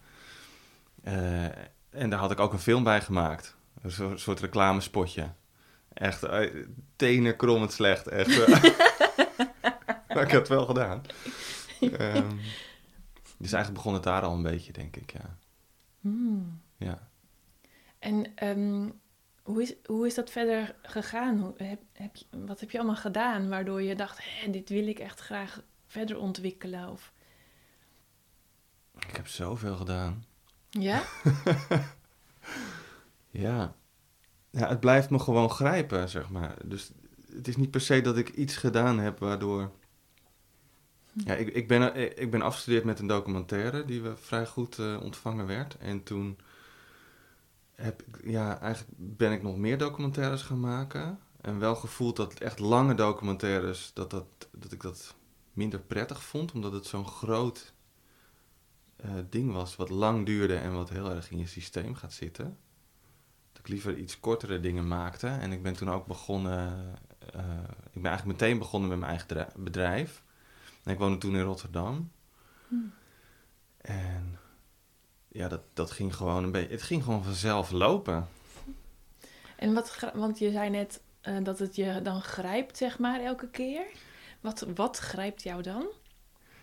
En 1.90 2.10
daar 2.10 2.20
had 2.20 2.32
ik 2.32 2.40
ook 2.40 2.54
een 2.54 2.60
film 2.60 2.84
bij 2.84 3.02
gemaakt. 3.02 3.56
Een 3.82 4.20
soort, 4.20 4.40
reclamespotje. 4.40 5.32
Echt, 5.94 6.28
tenen 6.96 7.36
krommend 7.36 7.72
slecht. 7.72 8.08
Echt. 8.08 8.48
maar 10.14 10.24
ik 10.24 10.32
heb 10.32 10.40
het 10.40 10.48
wel 10.48 10.66
gedaan. 10.66 11.02
Ehm, 11.80 12.32
dus 13.38 13.52
eigenlijk 13.52 13.74
begon 13.74 13.94
het 13.94 14.04
daar 14.04 14.22
al 14.22 14.34
een 14.34 14.44
beetje, 14.44 14.74
denk 14.74 14.96
ik, 14.96 15.12
ja. 15.12 15.38
Hmm. 16.02 16.62
ja. 16.78 17.12
En 18.04 18.36
ehm, 18.36 18.90
hoe, 19.44 19.62
is, 19.62 19.74
hoe 19.86 20.06
is 20.06 20.16
dat 20.16 20.30
verder 20.30 20.76
gegaan? 20.82 21.40
Hoe, 21.40 21.54
heb, 21.58 21.82
heb 21.94 22.16
je, 22.16 22.26
wat 22.32 22.60
heb 22.60 22.72
je 22.72 22.78
allemaal 22.78 22.96
gedaan 22.96 23.50
waardoor 23.50 23.82
je 23.82 23.96
dacht, 23.96 24.20
Hé, 24.22 24.52
dit 24.52 24.70
wil 24.70 24.88
ik 24.88 25.00
echt 25.00 25.20
graag 25.20 25.62
verder 25.88 26.18
ontwikkelen? 26.18 26.90
Of, 26.90 27.14
Ik 29.00 29.16
heb 29.16 29.28
zoveel 29.28 29.76
gedaan. 29.76 30.26
ja? 30.70 31.04
Ja. 33.36 33.76
ja, 34.50 34.68
het 34.70 34.80
blijft 34.80 35.10
me 35.10 35.20
gewoon 35.20 35.50
grijpen, 35.50 36.10
zeg 36.10 36.30
maar. 36.30 36.56
Dus 36.66 36.92
het 37.32 37.48
is 37.48 37.56
niet 37.56 37.72
per 37.72 37.82
se 37.82 38.02
dat 38.02 38.18
ik 38.18 38.30
iets 38.30 38.56
gedaan 38.56 39.00
heb 39.00 39.20
waardoor... 39.20 39.72
Ja, 41.14 41.34
ik, 41.36 41.48
ik, 41.48 41.68
ben, 41.68 41.96
ik 42.22 42.32
ben 42.32 42.42
afgestudeerd 42.42 42.84
met 42.84 43.00
een 43.00 43.08
documentaire 43.08 43.86
die 43.86 44.02
we 44.02 44.18
vrij 44.18 44.46
goed 44.46 44.80
eh, 44.80 45.02
ontvangen 45.02 45.48
werd. 45.48 45.78
En 45.78 46.04
toen 46.04 46.38
heb 47.76 48.02
ik, 48.02 48.20
ja, 48.24 48.60
eigenlijk 48.60 48.94
ben 48.98 49.32
ik 49.32 49.44
nog 49.44 49.58
meer 49.58 49.78
documentaires 49.78 50.42
gaan 50.42 50.60
maken. 50.60 51.20
En 51.42 51.60
wel 51.60 51.76
gevoeld 51.76 52.16
dat 52.16 52.34
echt 52.34 52.60
lange 52.60 52.96
documentaires, 52.96 53.92
dat, 53.94 54.10
dat, 54.10 54.26
dat 54.52 54.72
ik 54.72 54.82
dat 54.82 55.16
minder 55.54 55.80
prettig 55.80 56.24
vond. 56.24 56.52
Omdat 56.52 56.72
het 56.72 56.86
zo'n 56.86 57.08
groot 57.08 57.74
eh, 58.96 59.12
ding 59.30 59.52
was, 59.54 59.76
wat 59.76 59.90
lang 59.90 60.26
duurde 60.26 60.56
en 60.56 60.74
wat 60.74 60.90
heel 60.90 61.10
erg 61.10 61.32
in 61.32 61.38
je 61.38 61.48
systeem 61.48 61.96
gaat 61.96 62.14
zitten 62.14 62.58
dat 63.54 63.62
ik 63.62 63.68
liever 63.68 63.98
iets 63.98 64.20
kortere 64.20 64.60
dingen 64.60 64.88
maakte. 64.88 65.28
En 65.28 65.52
ik 65.52 65.64
ben 65.64 65.74
toen 65.74 65.90
ook 65.90 66.06
begonnen, 66.06 66.96
eh, 67.20 67.44
ik 67.92 68.02
ben 68.02 68.12
eigenlijk 68.12 68.40
meteen 68.40 68.58
begonnen 68.58 68.90
met 68.90 69.00
mijn 69.00 69.12
eigen 69.12 69.48
bedrijf. 69.64 70.24
En 70.84 70.92
ik 70.92 71.00
woonde 71.00 71.18
toen 71.18 71.36
in 71.36 71.42
Rotterdam. 71.42 72.12
Hmm. 72.68 72.94
En 73.78 74.40
ja, 75.34 75.48
dat, 75.48 75.62
dat 75.74 75.92
ging 75.92 76.16
gewoon 76.16 76.44
een 76.44 76.52
beetje, 76.52 76.72
het 76.72 76.82
ging 76.82 77.04
gewoon 77.04 77.24
vanzelf 77.24 77.72
lopen. 77.72 78.28
En 79.56 79.74
wat, 79.74 80.12
want 80.14 80.40
je 80.40 80.52
zei 80.52 80.70
net 80.70 81.02
eh, 81.22 81.38
dat 81.44 81.60
het 81.60 81.76
je 81.76 82.00
dan 82.04 82.22
grijpt, 82.22 82.78
zeg 82.78 83.00
maar, 83.00 83.20
elke 83.20 83.50
keer. 83.50 83.86
Wat, 84.42 84.66
wat 84.76 84.98
grijpt 84.98 85.44
jou 85.44 85.62
dan? 85.62 85.86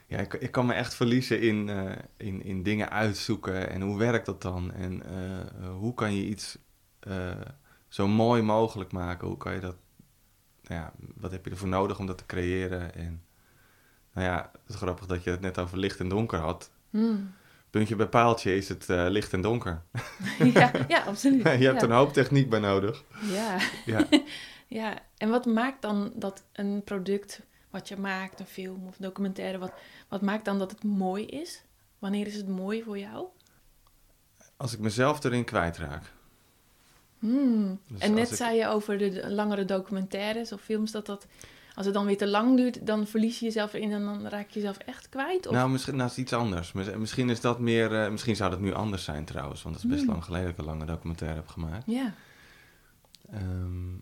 Ja, 0.07 0.19
ik, 0.19 0.35
ik 0.35 0.51
kan 0.51 0.67
me 0.67 0.73
echt 0.73 0.95
verliezen 0.95 1.41
in, 1.41 1.69
eh, 1.69 1.93
in, 2.17 2.43
in 2.43 2.63
dingen 2.63 2.91
uitzoeken 2.91 3.71
en 3.71 3.81
hoe 3.81 3.99
werkt 3.99 4.27
dat 4.27 4.43
dan? 4.43 4.73
En 4.73 5.03
eh, 5.03 5.71
hoe 5.71 5.95
kan 5.95 6.15
je 6.15 6.27
iets 6.27 6.59
zo 7.89 8.09
mooi 8.09 8.43
mogelijk 8.43 8.93
maken? 8.93 9.29
Hoe 9.29 9.37
kan 9.37 9.55
je 9.55 9.61
dat 9.61 9.77
nou 10.63 10.81
ja, 10.81 10.93
wat 11.15 11.31
heb 11.31 11.45
je 11.45 11.51
ervoor 11.51 11.69
nodig 11.69 11.99
om 11.99 12.07
dat 12.07 12.19
te 12.19 12.27
creëren? 12.27 12.95
En 12.95 13.25
nou 14.13 14.27
ja, 14.27 14.51
het 14.53 14.69
is 14.69 14.75
grappig 14.75 15.07
dat 15.07 15.25
je 15.25 15.31
het 15.31 15.41
net 15.41 15.59
over 15.59 15.79
licht 15.79 16.01
en 16.01 16.09
donker 16.09 16.39
had. 16.39 16.71
Hmm. 16.91 17.33
Puntje 17.71 17.97
bij 17.97 18.09
paaltje 18.09 18.57
is 18.57 18.69
het 18.69 18.89
eh, 18.89 19.07
licht 19.09 19.33
en 19.33 19.41
donker. 19.41 19.83
ja, 20.55 20.71
ja, 20.89 21.03
absoluut. 21.03 21.43
je 21.63 21.67
hebt 21.67 21.81
ja. 21.81 21.83
een 21.83 21.91
hoop 21.91 22.13
techniek 22.13 22.51
bij 22.51 22.59
nodig. 22.59 23.05
Ja. 23.23 23.59
Ja. 23.87 24.07
ja, 24.81 24.99
en 25.17 25.29
wat 25.29 25.47
maakt 25.47 25.83
dan 25.83 26.13
dat 26.15 26.43
een 26.53 26.83
product 26.85 27.43
wat 27.71 27.89
je 27.89 27.97
maakt, 27.97 28.41
een 28.41 28.47
film 28.47 28.87
of 28.87 28.97
documentaire, 28.97 29.59
wat, 29.59 29.73
wat 30.09 30.21
maakt 30.21 30.45
dan 30.45 30.59
dat 30.59 30.71
het 30.71 30.85
mooi 30.85 31.27
is? 31.27 31.63
Wanneer 31.99 32.27
is 32.27 32.35
het 32.35 32.49
mooi 32.49 32.83
voor 32.83 32.99
jou? 32.99 33.27
Als 34.57 34.73
ik 34.73 34.79
mezelf 34.79 35.25
erin 35.25 35.45
kwijtraak. 35.45 36.03
Hmm. 37.19 37.81
Dus 37.89 38.01
en 38.01 38.15
net 38.15 38.31
ik- 38.31 38.37
zei 38.37 38.57
je 38.57 38.67
over 38.67 38.99
de 38.99 39.31
langere 39.31 39.65
documentaires 39.65 40.53
of 40.53 40.61
films 40.61 40.91
dat 40.91 41.07
dat, 41.07 41.27
als 41.81 41.89
het 41.89 41.99
dan 41.99 42.07
weer 42.09 42.17
te 42.19 42.29
lang 42.29 42.57
duurt, 42.57 42.87
dan 42.87 43.07
verlies 43.07 43.39
je 43.39 43.45
jezelf 43.45 43.73
erin 43.73 43.93
en 43.93 44.05
dan 44.05 44.27
raak 44.27 44.49
je 44.49 44.55
jezelf 44.61 44.77
echt 44.79 45.09
kwijt? 45.09 45.47
Of? 45.47 45.53
Nou, 45.55 45.71
misschien 45.71 45.97
nou, 45.97 46.05
is 46.11 46.17
het 46.17 46.25
iets 46.25 46.33
anders. 46.33 46.73
Mis- 46.73 46.95
Misschien 46.95 47.31
is 47.31 47.41
dat 47.41 47.59
meer. 47.59 48.03
eh, 48.03 48.11
misschien 48.11 48.37
zou 48.37 48.51
dat 48.51 48.61
nu 48.61 48.73
anders 48.75 49.05
zijn 49.05 49.25
trouwens. 49.25 49.63
Want 49.63 49.75
het 49.75 49.85
is 49.85 49.91
best 49.91 50.03
Hmm. 50.03 50.11
lang 50.13 50.25
geleden 50.25 50.47
dat 50.47 50.55
ik 50.55 50.59
een 50.61 50.65
lange 50.73 50.85
documentaire 50.85 51.37
heb 51.37 51.49
gemaakt. 51.49 51.83
Ja. 51.87 52.15
Ehm, 53.33 53.95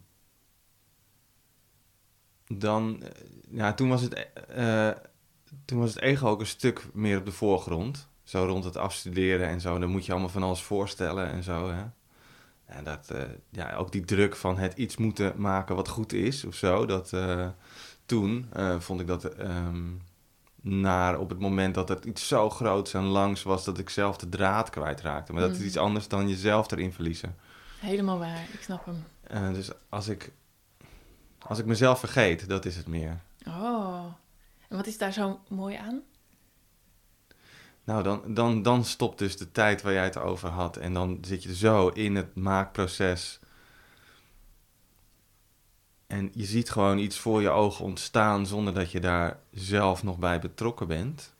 dan, 2.46 3.02
eh, 3.02 3.10
ja, 3.50 3.74
toen 3.74 3.88
was, 3.88 4.02
het, 4.02 4.26
eh, 4.48 4.90
toen 5.64 5.78
was 5.78 5.94
het 5.94 6.02
ego 6.02 6.28
ook 6.28 6.40
een 6.40 6.46
stuk 6.46 6.86
meer 6.92 7.18
op 7.18 7.24
de 7.24 7.32
voorgrond. 7.32 8.08
Zo 8.22 8.44
rond 8.44 8.64
het 8.64 8.76
afstuderen 8.76 9.48
en 9.48 9.60
zo. 9.60 9.78
Dan 9.78 9.88
moet 9.90 10.06
je 10.06 10.12
allemaal 10.12 10.30
van 10.30 10.42
alles 10.42 10.62
voorstellen 10.62 11.30
en 11.30 11.42
zo. 11.42 11.70
Hè? 11.70 11.82
En 12.68 12.84
dat, 12.84 13.10
eh, 13.10 13.22
ja, 13.50 13.74
ook 13.74 13.92
die 13.92 14.04
druk 14.04 14.36
van 14.36 14.58
het 14.58 14.72
iets 14.78 14.96
moeten 14.96 15.32
maken 15.36 15.76
wat 15.76 15.88
goed 15.88 16.12
is 16.12 16.44
of 16.44 16.54
zo. 16.54 16.86
Dat, 16.86 17.12
eh, 17.12 17.48
toen 18.06 18.46
eh, 18.52 18.80
vond 18.80 19.00
ik 19.00 19.06
dat 19.06 19.24
ehm, 19.24 19.86
naar 20.60 21.18
op 21.18 21.28
het 21.30 21.38
moment 21.38 21.74
dat 21.74 21.88
het 21.88 22.04
iets 22.04 22.28
zo 22.28 22.50
groots 22.50 22.94
en 22.94 23.02
langs 23.04 23.42
was 23.42 23.64
dat 23.64 23.78
ik 23.78 23.90
zelf 23.90 24.16
de 24.16 24.28
draad 24.28 24.70
kwijtraakte. 24.70 25.32
Maar 25.32 25.40
dat 25.42 25.50
is 25.50 25.56
Mhm. 25.56 25.66
iets 25.66 25.76
anders 25.76 26.08
dan 26.08 26.28
jezelf 26.28 26.70
erin 26.70 26.92
verliezen. 26.92 27.36
Helemaal 27.80 28.18
waar, 28.18 28.46
ik 28.52 28.60
snap 28.62 28.84
hem. 28.84 29.04
Dus 29.54 29.70
als 29.88 30.08
ik, 30.08 30.32
als 31.38 31.58
ik 31.58 31.66
mezelf 31.66 31.98
vergeet, 31.98 32.48
dat 32.48 32.64
is 32.64 32.76
het 32.76 32.86
meer. 32.86 33.20
Oh, 33.46 34.04
en 34.68 34.76
wat 34.76 34.86
is 34.86 34.98
daar 34.98 35.12
zo 35.12 35.40
mooi 35.48 35.76
aan? 35.76 36.02
Nou, 37.88 38.02
dan, 38.02 38.34
dan, 38.34 38.62
dan 38.62 38.84
stopt 38.84 39.18
dus 39.18 39.36
de 39.36 39.52
tijd 39.52 39.82
waar 39.82 39.92
jij 39.92 40.04
het 40.04 40.18
over 40.18 40.48
had. 40.48 40.76
En 40.76 40.92
dan 40.92 41.18
zit 41.20 41.42
je 41.42 41.54
zo 41.54 41.88
in 41.88 42.16
het 42.16 42.34
maakproces. 42.34 43.40
En 46.06 46.30
je 46.32 46.44
ziet 46.44 46.70
gewoon 46.70 46.98
iets 46.98 47.18
voor 47.18 47.42
je 47.42 47.48
ogen 47.48 47.84
ontstaan 47.84 48.46
zonder 48.46 48.74
dat 48.74 48.90
je 48.90 49.00
daar 49.00 49.38
zelf 49.50 50.02
nog 50.02 50.18
bij 50.18 50.38
betrokken 50.38 50.86
bent. 50.86 51.34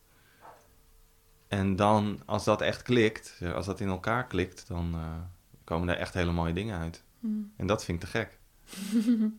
En 1.48 1.76
dan, 1.76 2.22
als 2.26 2.44
dat 2.44 2.60
echt 2.60 2.82
klikt, 2.82 3.40
als 3.54 3.66
dat 3.66 3.80
in 3.80 3.88
elkaar 3.88 4.26
klikt, 4.26 4.68
dan 4.68 4.94
eh, 4.94 5.16
komen 5.64 5.86
daar 5.86 5.96
echt 5.96 6.14
hele 6.14 6.32
mooie 6.32 6.52
dingen 6.52 6.78
uit. 6.78 7.02
Hmm. 7.20 7.52
En 7.56 7.66
dat 7.66 7.84
vind 7.84 8.02
ik 8.02 8.08
te 8.08 8.18
gek. 8.18 8.38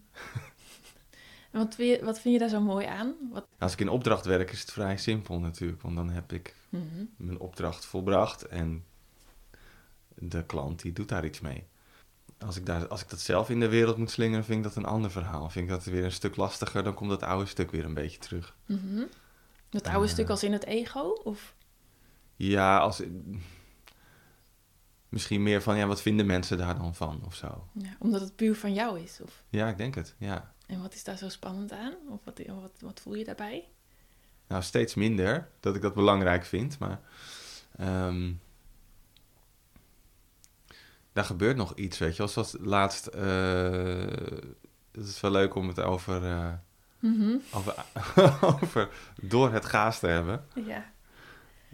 Wat 1.51 1.75
vind, 1.75 1.89
je, 1.89 2.05
wat 2.05 2.19
vind 2.19 2.33
je 2.33 2.39
daar 2.39 2.49
zo 2.49 2.61
mooi 2.61 2.85
aan? 2.85 3.15
Wat, 3.31 3.47
Als 3.59 3.73
ik 3.73 3.79
in 3.79 3.89
opdracht 3.89 4.25
werk, 4.25 4.51
is 4.51 4.59
het 4.59 4.71
vrij 4.71 4.97
simpel 4.97 5.39
natuurlijk. 5.39 5.81
Want 5.81 5.95
dan 5.95 6.09
heb 6.09 6.33
ik 6.33 6.55
Mhm. 6.69 7.03
mijn 7.17 7.39
opdracht 7.39 7.85
volbracht 7.85 8.47
en 8.47 8.85
de 10.15 10.45
klant 10.45 10.81
die 10.81 10.93
doet 10.93 11.09
daar 11.09 11.25
iets 11.25 11.39
mee. 11.39 11.67
Als 12.37 12.55
ik, 12.57 12.65
daar, 12.65 12.87
als 12.87 13.01
ik 13.01 13.09
dat 13.09 13.19
zelf 13.19 13.49
in 13.49 13.59
de 13.59 13.69
wereld 13.69 13.97
moet 13.97 14.11
slingeren, 14.11 14.43
vind 14.45 14.57
ik 14.57 14.63
dat 14.63 14.75
een 14.75 14.85
ander 14.89 15.11
verhaal. 15.11 15.49
Vind 15.49 15.65
ik 15.65 15.71
dat 15.71 15.83
weer 15.83 16.03
een 16.03 16.11
stuk 16.11 16.35
lastiger, 16.35 16.83
dan 16.83 16.93
komt 16.93 17.09
dat 17.09 17.23
oude 17.23 17.45
stuk 17.45 17.71
weer 17.71 17.85
een 17.85 17.93
beetje 17.93 18.19
terug. 18.19 18.55
Mhm. 18.65 19.03
Dat 19.69 19.87
oude 19.87 20.05
Eh. 20.07 20.11
stuk 20.13 20.29
als 20.29 20.43
in 20.43 20.53
het 20.53 20.65
ego? 20.65 21.01
Of? 21.23 21.55
Ja, 22.35 22.77
als, 22.77 23.01
misschien 25.09 25.43
meer 25.43 25.61
van, 25.61 25.77
ja, 25.77 25.87
wat 25.87 26.01
vinden 26.01 26.25
mensen 26.25 26.57
daar 26.57 26.77
dan 26.77 26.95
van 26.95 27.21
of 27.25 27.35
zo. 27.35 27.67
Ja, 27.73 27.95
omdat 27.99 28.21
het 28.21 28.35
puur 28.35 28.55
van 28.55 28.73
jou 28.73 28.99
is? 28.99 29.19
Of? 29.23 29.43
Ja, 29.49 29.69
ik 29.69 29.77
denk 29.77 29.95
het, 29.95 30.15
ja. 30.17 30.53
En 30.67 30.81
wat 30.81 30.93
is 30.93 31.03
daar 31.03 31.17
zo 31.17 31.29
spannend 31.29 31.71
aan? 31.71 31.93
Of 32.09 32.23
wat, 32.23 32.41
wat, 32.47 32.71
wat 32.79 32.99
voel 32.99 33.13
je 33.15 33.23
daarbij? 33.23 33.67
Nou, 34.49 34.61
steeds 34.63 34.95
minder 34.95 35.47
dat 35.59 35.75
ik 35.75 35.81
dat 35.81 35.93
belangrijk 35.93 36.45
vind, 36.45 36.79
maar 36.79 36.99
ehm, 37.77 38.31
daar 41.13 41.23
gebeurt 41.23 41.57
nog 41.57 41.75
iets, 41.75 41.97
weet 41.97 42.11
je 42.11 42.17
wel. 42.17 42.27
Zoals 42.27 42.55
laatst, 42.59 43.07
eh, 43.07 44.07
het 44.91 45.07
is 45.07 45.19
wel 45.21 45.31
leuk 45.31 45.55
om 45.55 45.67
het 45.67 45.79
over, 45.79 46.25
eh, 46.25 46.53
Mhm. 46.99 47.37
over, 47.53 47.75
over 48.61 48.89
door 49.21 49.51
het 49.53 49.65
gaas 49.65 49.99
te 49.99 50.07
hebben. 50.07 50.45
Ja. 50.65 50.91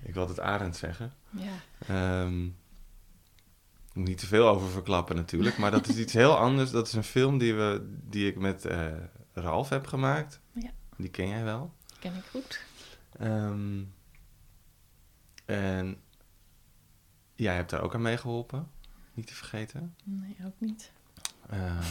Ik 0.01 0.13
wil 0.13 0.27
het 0.27 0.39
Arend 0.39 0.75
zeggen. 0.75 1.13
Ja. 1.29 1.51
Ehm, 1.87 2.45
ik 2.45 3.93
moet 3.93 4.07
niet 4.07 4.17
te 4.17 4.27
veel 4.27 4.47
over 4.47 4.69
verklappen 4.69 5.15
natuurlijk, 5.15 5.57
maar 5.57 5.71
dat 5.71 5.87
is 5.87 5.97
iets 6.03 6.13
heel 6.13 6.37
anders. 6.37 6.71
Dat 6.71 6.87
is 6.87 6.93
een 6.93 7.03
film 7.03 7.37
die, 7.37 7.53
we, 7.53 7.97
die 8.03 8.27
ik 8.27 8.37
met 8.37 8.65
eh 8.65 8.87
Ralf 9.33 9.69
heb 9.69 9.87
gemaakt. 9.87 10.39
Ja. 10.53 10.69
Die 10.97 11.09
ken 11.09 11.27
jij 11.27 11.43
wel. 11.43 11.73
Ken 12.05 12.15
ik 12.15 12.25
goed. 12.25 12.59
Ehm, 13.19 13.83
en 15.45 16.01
jij 17.35 17.55
hebt 17.55 17.69
daar 17.69 17.81
ook 17.81 17.93
aan 17.93 18.01
meegeholpen, 18.01 18.71
niet 19.13 19.27
te 19.27 19.33
vergeten. 19.33 19.95
Nee, 20.03 20.37
ook 20.45 20.53
niet. 20.57 20.91
Eh, 21.49 21.85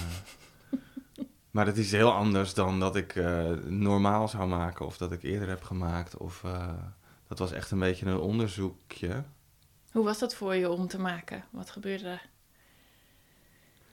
maar 1.50 1.66
het 1.66 1.76
is 1.76 1.92
heel 1.92 2.12
anders 2.12 2.54
dan 2.54 2.80
dat 2.80 2.96
ik 2.96 3.16
eh, 3.16 3.50
normaal 3.66 4.28
zou 4.28 4.48
maken 4.48 4.86
of 4.86 4.96
dat 4.96 5.12
ik 5.12 5.22
eerder 5.22 5.48
heb 5.48 5.62
gemaakt. 5.62 6.16
Of, 6.16 6.44
eh, 6.44 6.82
dat 7.28 7.38
was 7.38 7.52
echt 7.52 7.70
een 7.70 7.78
beetje 7.78 8.06
een 8.06 8.18
onderzoekje. 8.18 9.24
Hoe 9.92 10.04
was 10.04 10.18
dat 10.18 10.34
voor 10.34 10.54
je 10.54 10.70
om 10.70 10.88
te 10.88 11.00
maken? 11.00 11.44
Wat 11.50 11.70
gebeurde 11.70 12.08
er? 12.08 12.28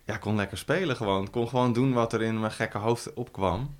Ja, 0.03 0.13
ik 0.13 0.21
kon 0.21 0.35
lekker 0.35 0.57
spelen 0.57 0.95
gewoon. 0.95 1.25
Ik 1.25 1.31
kon 1.31 1.47
gewoon 1.47 1.73
doen 1.73 1.93
wat 1.93 2.13
er 2.13 2.21
in 2.21 2.39
mijn 2.39 2.51
gekke 2.51 2.77
hoofd 2.77 3.13
opkwam. 3.13 3.75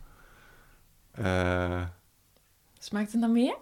Eh, 1.12 1.84
Smaakt 2.84 3.12
het 3.12 3.22
dan 3.22 3.32
meer? 3.32 3.58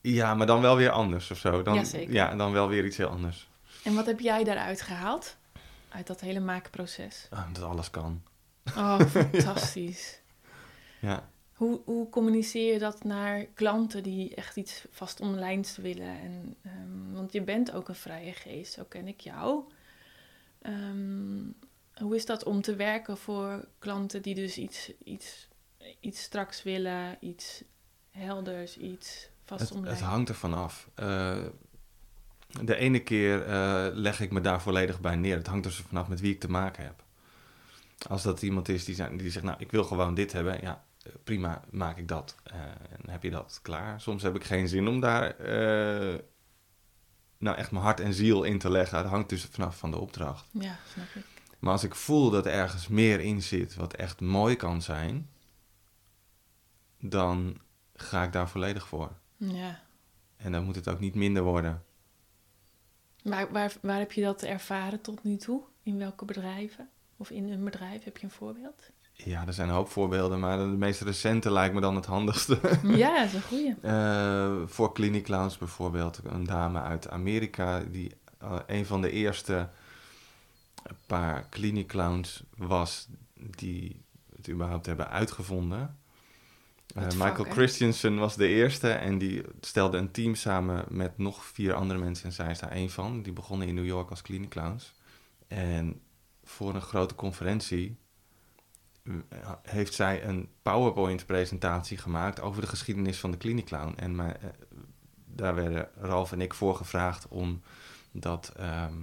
ja, 0.00 0.34
maar 0.34 0.46
dan 0.46 0.60
wel 0.60 0.76
weer 0.76 0.90
anders 0.90 1.30
of 1.30 1.38
zo. 1.38 1.62
Dan, 1.62 1.74
Jazeker. 1.74 2.12
Ja, 2.12 2.34
dan 2.34 2.52
wel 2.52 2.68
weer 2.68 2.84
iets 2.84 2.96
heel 2.96 3.08
anders. 3.08 3.48
En 3.84 3.94
wat 3.94 4.06
heb 4.06 4.20
jij 4.20 4.44
daaruit 4.44 4.80
gehaald? 4.80 5.36
Uit 5.88 6.06
dat 6.06 6.20
hele 6.20 6.40
maakproces? 6.40 7.26
Ah, 7.30 7.54
dat 7.54 7.62
alles 7.62 7.90
kan. 7.90 8.22
Oh, 8.76 9.00
fantastisch. 9.30 10.20
Ja. 11.00 11.28
Hoe, 11.54 11.80
hoe 11.84 12.08
communiceer 12.08 12.72
je 12.72 12.78
dat 12.78 13.04
naar 13.04 13.44
klanten 13.44 14.02
die 14.02 14.34
echt 14.34 14.56
iets 14.56 14.84
vast 14.90 15.20
omlijns 15.20 15.76
willen? 15.76 16.20
En, 16.20 16.56
ehm, 16.62 17.12
want 17.12 17.32
je 17.32 17.42
bent 17.42 17.72
ook 17.72 17.88
een 17.88 17.94
vrije 17.94 18.32
geest, 18.32 18.72
zo 18.72 18.84
ken 18.88 19.08
ik 19.08 19.20
jou. 19.20 19.62
Ehm, 20.62 21.42
hoe 21.94 22.16
is 22.16 22.26
dat 22.26 22.44
om 22.44 22.60
te 22.60 22.74
werken 22.74 23.16
voor 23.16 23.68
klanten 23.78 24.22
die 24.22 24.34
dus 24.34 24.56
iets, 24.56 24.92
iets, 25.04 25.48
iets 26.00 26.22
straks 26.22 26.62
willen, 26.62 27.16
iets 27.20 27.62
helders, 28.10 28.76
iets 28.78 29.28
vast 29.44 29.68
Het, 29.68 29.84
het 29.88 30.00
hangt 30.00 30.28
ervan 30.28 30.54
af. 30.54 30.88
Eh, 30.94 31.38
de 32.62 32.76
ene 32.76 33.02
keer 33.02 33.42
eh, 33.46 33.86
leg 33.92 34.20
ik 34.20 34.30
me 34.32 34.40
daar 34.40 34.60
volledig 34.62 35.00
bij 35.00 35.16
neer. 35.16 35.36
Het 35.36 35.46
hangt 35.46 35.66
er 35.66 35.72
vanaf 35.72 36.08
met 36.08 36.20
wie 36.20 36.32
ik 36.34 36.40
te 36.40 36.50
maken 36.50 36.84
heb. 36.84 37.04
Als 38.08 38.22
dat 38.22 38.42
iemand 38.42 38.68
is 38.68 38.84
die, 38.84 38.94
zijn- 38.94 39.16
die 39.16 39.30
zegt, 39.30 39.44
nou, 39.44 39.56
ik 39.58 39.70
wil 39.70 39.84
gewoon 39.84 40.14
dit 40.14 40.32
hebben. 40.32 40.60
Ja, 40.62 40.84
prima, 41.24 41.64
maak 41.70 41.96
ik 41.98 42.08
dat. 42.08 42.34
Eh, 42.42 42.60
en 42.90 43.10
heb 43.10 43.22
je 43.22 43.30
dat 43.30 43.58
klaar. 43.62 44.00
Soms 44.00 44.22
heb 44.22 44.34
ik 44.36 44.44
geen 44.44 44.68
zin 44.68 44.88
om 44.88 45.00
daar 45.00 45.34
nou 47.38 47.56
echt 47.56 47.70
mijn 47.70 47.84
hart 47.84 48.00
en 48.00 48.14
ziel 48.14 48.42
in 48.42 48.58
te 48.58 48.70
leggen. 48.70 49.02
Dat 49.02 49.10
hangt 49.10 49.28
dus 49.28 49.44
vanaf 49.44 49.78
van 49.78 49.90
de 49.90 49.98
opdracht. 49.98 50.46
Ja, 50.52 50.78
snap 50.92 51.06
ik. 51.14 51.24
Maar 51.58 51.72
als 51.72 51.84
ik 51.84 51.94
voel 51.94 52.30
dat 52.30 52.46
er 52.46 52.52
ergens 52.52 52.88
meer 52.88 53.20
in 53.20 53.42
zit 53.42 53.74
wat 53.74 53.94
echt 53.94 54.20
mooi 54.20 54.56
kan 54.56 54.82
zijn, 54.82 55.30
dan 57.00 57.58
ga 58.00 58.22
ik 58.22 58.32
daar 58.32 58.48
volledig 58.48 58.88
voor. 58.88 59.12
Ja. 59.36 59.80
En 60.36 60.52
dan 60.52 60.64
moet 60.64 60.74
het 60.74 60.88
ook 60.88 61.00
niet 61.00 61.14
minder 61.14 61.42
worden. 61.42 61.82
Waar, 63.22 63.52
waar, 63.52 63.72
waar 63.82 63.98
heb 63.98 64.12
je 64.12 64.22
dat 64.22 64.42
ervaren 64.42 65.00
tot 65.00 65.24
nu 65.24 65.36
toe? 65.36 65.62
In 65.82 65.98
welke 65.98 66.24
bedrijven? 66.24 66.88
Of 67.16 67.30
in 67.30 67.48
een 67.48 67.64
bedrijf? 67.64 68.04
Heb 68.04 68.16
je 68.16 68.24
een 68.24 68.30
voorbeeld? 68.30 68.90
Ja, 69.12 69.46
er 69.46 69.52
zijn 69.52 69.68
een 69.68 69.74
hoop 69.74 69.88
voorbeelden, 69.88 70.40
maar 70.40 70.58
de 70.58 70.64
meest 70.64 71.00
recente 71.00 71.52
lijkt 71.52 71.74
me 71.74 71.80
dan 71.80 71.96
het 71.96 72.06
handigste. 72.06 72.60
ja, 72.82 73.18
dat 73.18 73.26
is 73.26 73.34
een 73.34 73.42
goeie. 73.42 73.74
Eh, 73.80 74.56
voor 74.66 74.94
Clinic 74.94 75.24
Clowns 75.24 75.58
bijvoorbeeld, 75.58 76.20
een 76.24 76.44
dame 76.44 76.80
uit 76.80 77.08
Amerika, 77.08 77.80
die 77.80 78.16
eh, 78.38 78.58
een 78.66 78.86
van 78.86 79.00
de 79.00 79.10
eerste 79.10 79.68
paar 81.06 81.48
Clinic 81.48 81.86
Clowns 81.86 82.42
was 82.56 83.08
die 83.34 84.04
het 84.36 84.48
überhaupt 84.48 84.86
hebben 84.86 85.08
uitgevonden. 85.08 85.98
Eh, 86.94 87.04
Michael 87.04 87.34
fuck, 87.34 87.46
hè? 87.46 87.52
Christensen 87.52 88.18
was 88.18 88.36
de 88.36 88.48
eerste 88.48 88.90
en 88.90 89.18
die 89.18 89.42
stelde 89.60 89.98
een 89.98 90.10
team 90.10 90.34
samen 90.34 90.84
met 90.88 91.18
nog 91.18 91.44
vier 91.44 91.74
andere 91.74 91.98
mensen 91.98 92.24
en 92.24 92.32
zij 92.32 92.50
is 92.50 92.58
daar 92.58 92.70
één 92.70 92.90
van. 92.90 93.22
Die 93.22 93.32
begonnen 93.32 93.68
in 93.68 93.74
New 93.74 93.86
York 93.86 94.10
als 94.10 94.22
Clinic 94.22 94.48
Clowns. 94.48 94.92
En 95.48 96.00
voor 96.44 96.74
een 96.74 96.80
grote 96.80 97.14
conferentie 97.14 97.96
eh, 99.02 99.52
heeft 99.62 99.94
zij 99.94 100.24
een 100.24 100.48
PowerPoint-presentatie 100.62 101.98
gemaakt 101.98 102.40
over 102.40 102.60
de 102.60 102.66
geschiedenis 102.66 103.18
van 103.18 103.30
de 103.30 103.36
Cliniclown. 103.36 103.94
En 103.96 104.16
mij, 104.16 104.36
eh, 104.36 104.48
daar 105.26 105.54
werden 105.54 105.88
Ralf 106.00 106.32
en 106.32 106.40
ik 106.40 106.54
voor 106.54 106.74
gevraagd 106.74 107.28
om 107.28 107.62
dat, 108.12 108.52
ehm, 108.56 108.94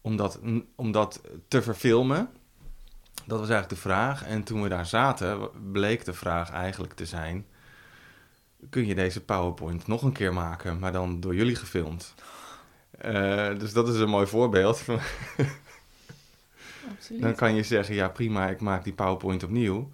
om, 0.00 0.16
dat, 0.16 0.40
om 0.74 0.92
dat 0.92 1.20
te 1.48 1.62
verfilmen. 1.62 2.30
Dat 3.28 3.38
was 3.38 3.48
eigenlijk 3.48 3.82
de 3.82 3.88
vraag. 3.88 4.24
En 4.24 4.42
toen 4.42 4.62
we 4.62 4.68
daar 4.68 4.86
zaten, 4.86 5.50
bleek 5.72 6.04
de 6.04 6.12
vraag 6.12 6.50
eigenlijk 6.50 6.92
te 6.92 7.06
zijn: 7.06 7.46
kun 8.70 8.86
je 8.86 8.94
deze 8.94 9.24
PowerPoint 9.24 9.86
nog 9.86 10.02
een 10.02 10.12
keer 10.12 10.32
maken, 10.32 10.78
maar 10.78 10.92
dan 10.92 11.20
door 11.20 11.34
jullie 11.34 11.56
gefilmd? 11.56 12.14
Uh, 13.04 13.58
dus 13.58 13.72
dat 13.72 13.88
is 13.88 13.98
een 13.98 14.08
mooi 14.08 14.26
voorbeeld. 14.26 14.84
Absoluut. 16.94 17.22
Dan 17.22 17.34
kan 17.34 17.54
je 17.54 17.62
zeggen, 17.62 17.94
ja 17.94 18.08
prima, 18.08 18.48
ik 18.48 18.60
maak 18.60 18.84
die 18.84 18.92
PowerPoint 18.92 19.42
opnieuw. 19.42 19.90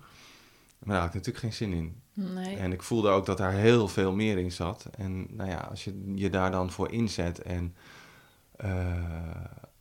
Maar 0.79 0.95
daar 0.95 1.05
had 1.05 1.09
ik 1.09 1.15
natuurlijk 1.15 1.45
geen 1.45 1.53
zin 1.53 1.73
in. 1.73 2.01
Nee. 2.13 2.57
En 2.57 2.73
ik 2.73 2.83
voelde 2.83 3.09
ook 3.09 3.27
dat 3.27 3.39
daar 3.39 3.53
heel 3.53 3.89
veel 3.89 4.13
meer 4.13 4.39
in 4.39 4.53
zat. 4.53 4.89
En 4.97 5.27
nou 5.31 5.51
ja, 5.51 5.57
als 5.71 5.85
je 5.85 6.13
je 6.15 6.31
daar 6.31 6.51
dan 6.51 6.71
voor 6.71 6.93
inzet 6.93 7.43
en 7.43 7.75
uh, 8.65 8.95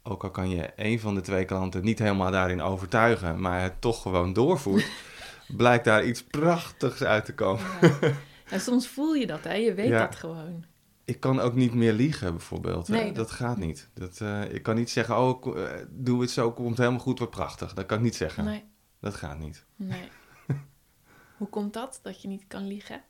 ook 0.03 0.23
al 0.23 0.31
kan 0.31 0.49
je 0.49 0.71
een 0.75 0.99
van 0.99 1.15
de 1.15 1.21
twee 1.21 1.45
klanten 1.45 1.83
niet 1.83 1.99
helemaal 1.99 2.31
daarin 2.31 2.61
overtuigen, 2.61 3.41
maar 3.41 3.61
het 3.61 3.81
toch 3.81 4.01
gewoon 4.01 4.33
doorvoert, 4.33 4.85
blijkt 5.57 5.85
daar 5.85 6.05
iets 6.05 6.23
prachtigs 6.23 7.03
uit 7.03 7.25
te 7.25 7.33
komen. 7.33 7.65
Ja. 7.81 8.11
En 8.49 8.59
soms 8.61 8.87
voel 8.87 9.13
je 9.13 9.27
dat, 9.27 9.43
hè? 9.43 9.53
Je 9.53 9.73
weet 9.73 9.87
Ja. 9.87 9.99
dat 10.05 10.15
gewoon. 10.15 10.65
Ik 11.05 11.19
kan 11.19 11.39
ook 11.39 11.53
niet 11.55 11.73
meer 11.73 11.93
liegen, 11.93 12.31
bijvoorbeeld. 12.31 12.87
Nee, 12.87 13.05
dat, 13.05 13.15
dat- 13.15 13.31
gaat 13.31 13.57
niet. 13.57 13.89
Dat, 13.93 14.21
eh, 14.21 14.53
ik 14.53 14.63
kan 14.63 14.75
niet 14.75 14.89
zeggen, 14.89 15.17
oh, 15.17 15.57
eh, 15.63 15.71
doe 15.89 16.21
het 16.21 16.31
zo, 16.31 16.51
komt 16.51 16.77
helemaal 16.77 16.99
goed, 16.99 17.19
wat 17.19 17.29
prachtig. 17.29 17.73
Dat 17.73 17.85
kan 17.85 17.97
ik 17.97 18.03
niet 18.03 18.15
zeggen. 18.15 18.43
Nee, 18.43 18.63
Dat 19.01 19.15
gaat 19.15 19.39
niet. 19.39 19.65
nee. 19.75 20.09
Hoe 21.37 21.47
komt 21.49 21.73
dat, 21.73 21.99
dat 22.03 22.21
je 22.21 22.27
niet 22.27 22.43
kan 22.47 22.67
liegen? 22.67 23.01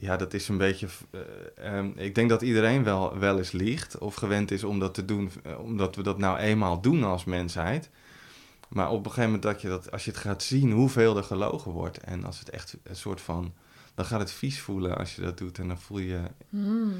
Ja, 0.00 0.16
dat 0.16 0.34
is 0.34 0.48
een 0.48 0.56
beetje. 0.58 0.88
eh, 1.10 1.20
ehm, 1.78 1.90
ik 1.96 2.14
denk 2.14 2.28
dat 2.28 2.42
iedereen 2.42 2.84
wel, 2.84 3.18
wel 3.18 3.38
eens 3.38 3.52
liegt 3.52 3.98
of 3.98 4.14
gewend 4.14 4.50
is 4.50 4.64
om 4.64 4.78
dat 4.78 4.94
te 4.94 5.04
doen, 5.04 5.30
eh, 5.42 5.58
omdat 5.58 5.96
we 5.96 6.02
dat 6.02 6.18
nou 6.18 6.38
eenmaal 6.38 6.80
doen 6.80 7.04
als 7.04 7.24
mensheid. 7.24 7.90
Maar 8.68 8.90
op 8.90 8.98
een 8.98 9.04
gegeven 9.10 9.24
moment 9.24 9.42
dat 9.42 9.60
je 9.62 9.68
dat, 9.68 9.90
als 9.90 10.04
je 10.04 10.10
het 10.10 10.20
gaat 10.20 10.42
zien 10.42 10.72
hoeveel 10.72 11.16
er 11.16 11.22
gelogen 11.24 11.70
wordt 11.72 11.98
en 11.98 12.24
als 12.24 12.38
het 12.38 12.50
echt 12.50 12.76
een 12.82 12.96
soort 12.96 13.20
van, 13.20 13.54
dan 13.94 14.04
gaat 14.04 14.20
het 14.20 14.30
vies 14.32 14.60
voelen 14.60 14.96
als 14.96 15.14
je 15.14 15.22
dat 15.22 15.38
doet 15.38 15.58
en 15.58 15.68
dan 15.68 15.78
voel 15.78 15.98
je, 15.98 16.20
Hmm. 16.50 16.92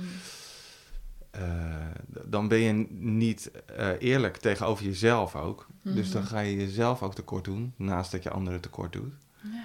eh, 1.30 1.87
dan 2.25 2.49
ben 2.49 2.59
je 2.59 2.87
niet 2.99 3.50
eerlijk 3.99 4.37
tegenover 4.37 4.85
jezelf 4.85 5.37
ook. 5.37 5.66
Dus 5.83 6.11
dan 6.11 6.25
ga 6.25 6.40
je 6.40 6.57
jezelf 6.57 7.02
ook 7.02 7.14
tekort 7.14 7.45
doen, 7.45 7.73
naast 7.76 8.11
dat 8.12 8.23
je 8.23 8.30
anderen 8.30 8.61
tekort 8.61 8.92
doet. 8.92 9.12
Ja. 9.42 9.64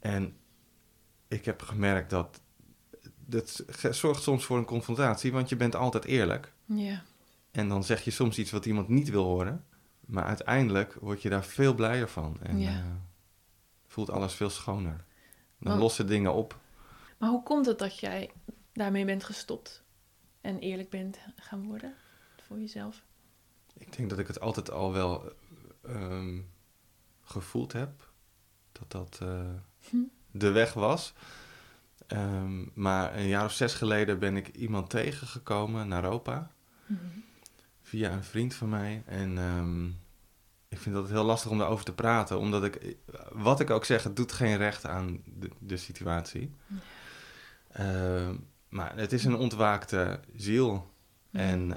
En 0.00 0.34
ik 1.34 1.44
heb 1.44 1.62
gemerkt 1.62 2.10
dat 2.10 2.40
dat 3.26 3.64
zorgt 3.90 4.22
soms 4.22 4.44
voor 4.44 4.58
een 4.58 4.64
confrontatie, 4.64 5.32
want 5.32 5.48
je 5.48 5.56
bent 5.56 5.74
altijd 5.76 6.04
eerlijk. 6.04 6.52
ja. 6.64 7.02
En 7.50 7.68
dan 7.68 7.84
zeg 7.84 8.02
je 8.04 8.10
soms 8.10 8.38
iets 8.38 8.50
wat 8.50 8.66
iemand 8.66 8.88
niet 8.88 9.08
wil 9.08 9.24
horen, 9.24 9.64
maar 10.00 10.24
uiteindelijk 10.24 10.94
word 11.00 11.22
je 11.22 11.28
daar 11.28 11.44
veel 11.44 11.74
blijer 11.74 12.08
van 12.08 12.36
en 12.42 12.58
Ja. 12.58 12.70
eh, 12.78 12.84
voelt 13.86 14.10
alles 14.10 14.34
veel 14.34 14.50
schoner. 14.50 14.96
Dan 15.58 15.68
Want- 15.68 15.80
lossen 15.80 16.06
dingen 16.06 16.32
op. 16.34 16.58
Maar 17.18 17.28
hoe 17.30 17.42
komt 17.42 17.66
het 17.66 17.78
dat 17.78 17.98
jij 17.98 18.30
daarmee 18.72 19.04
bent 19.04 19.24
gestopt 19.24 19.82
en 20.40 20.58
eerlijk 20.58 20.90
bent 20.90 21.18
gaan 21.36 21.64
worden 21.66 21.94
voor 22.46 22.58
jezelf? 22.60 23.02
Ik 23.78 23.96
denk 23.96 24.10
dat 24.10 24.18
ik 24.18 24.26
het 24.26 24.40
altijd 24.40 24.70
al 24.70 24.92
wel 24.92 25.32
ehm, 25.82 26.40
gevoeld 27.22 27.72
heb 27.72 28.10
dat 28.72 28.90
dat 28.90 29.18
eh, 29.22 29.50
Hm. 29.90 29.96
De 30.36 30.50
weg 30.50 30.72
was. 30.72 31.14
Ehm, 32.06 32.64
maar 32.74 33.16
een 33.16 33.26
jaar 33.26 33.44
of 33.44 33.52
zes 33.52 33.74
geleden 33.74 34.18
ben 34.18 34.36
ik 34.36 34.48
iemand 34.48 34.90
tegengekomen 34.90 35.88
naar 35.88 36.04
Europa. 36.04 36.50
Mhm. 36.86 37.00
via 37.82 38.10
een 38.10 38.24
vriend 38.24 38.54
van 38.54 38.68
mij. 38.68 39.02
En 39.06 39.38
ehm, 39.38 39.86
ik 40.68 40.78
vind 40.78 40.94
dat 40.94 41.08
heel 41.08 41.24
lastig 41.24 41.50
om 41.50 41.58
daarover 41.58 41.84
te 41.84 41.94
praten, 41.94 42.38
omdat 42.38 42.64
ik, 42.64 42.96
wat 43.32 43.60
ik 43.60 43.70
ook 43.70 43.84
zeg, 43.84 44.02
het 44.02 44.16
doet 44.16 44.32
geen 44.32 44.56
recht 44.56 44.86
aan 44.86 45.22
de, 45.24 45.50
de 45.58 45.76
situatie. 45.76 46.50
Ehm, 47.72 48.36
maar 48.68 48.96
het 48.96 49.12
is 49.12 49.24
een 49.24 49.36
ontwaakte 49.36 50.20
ziel. 50.36 50.92
En 51.30 51.76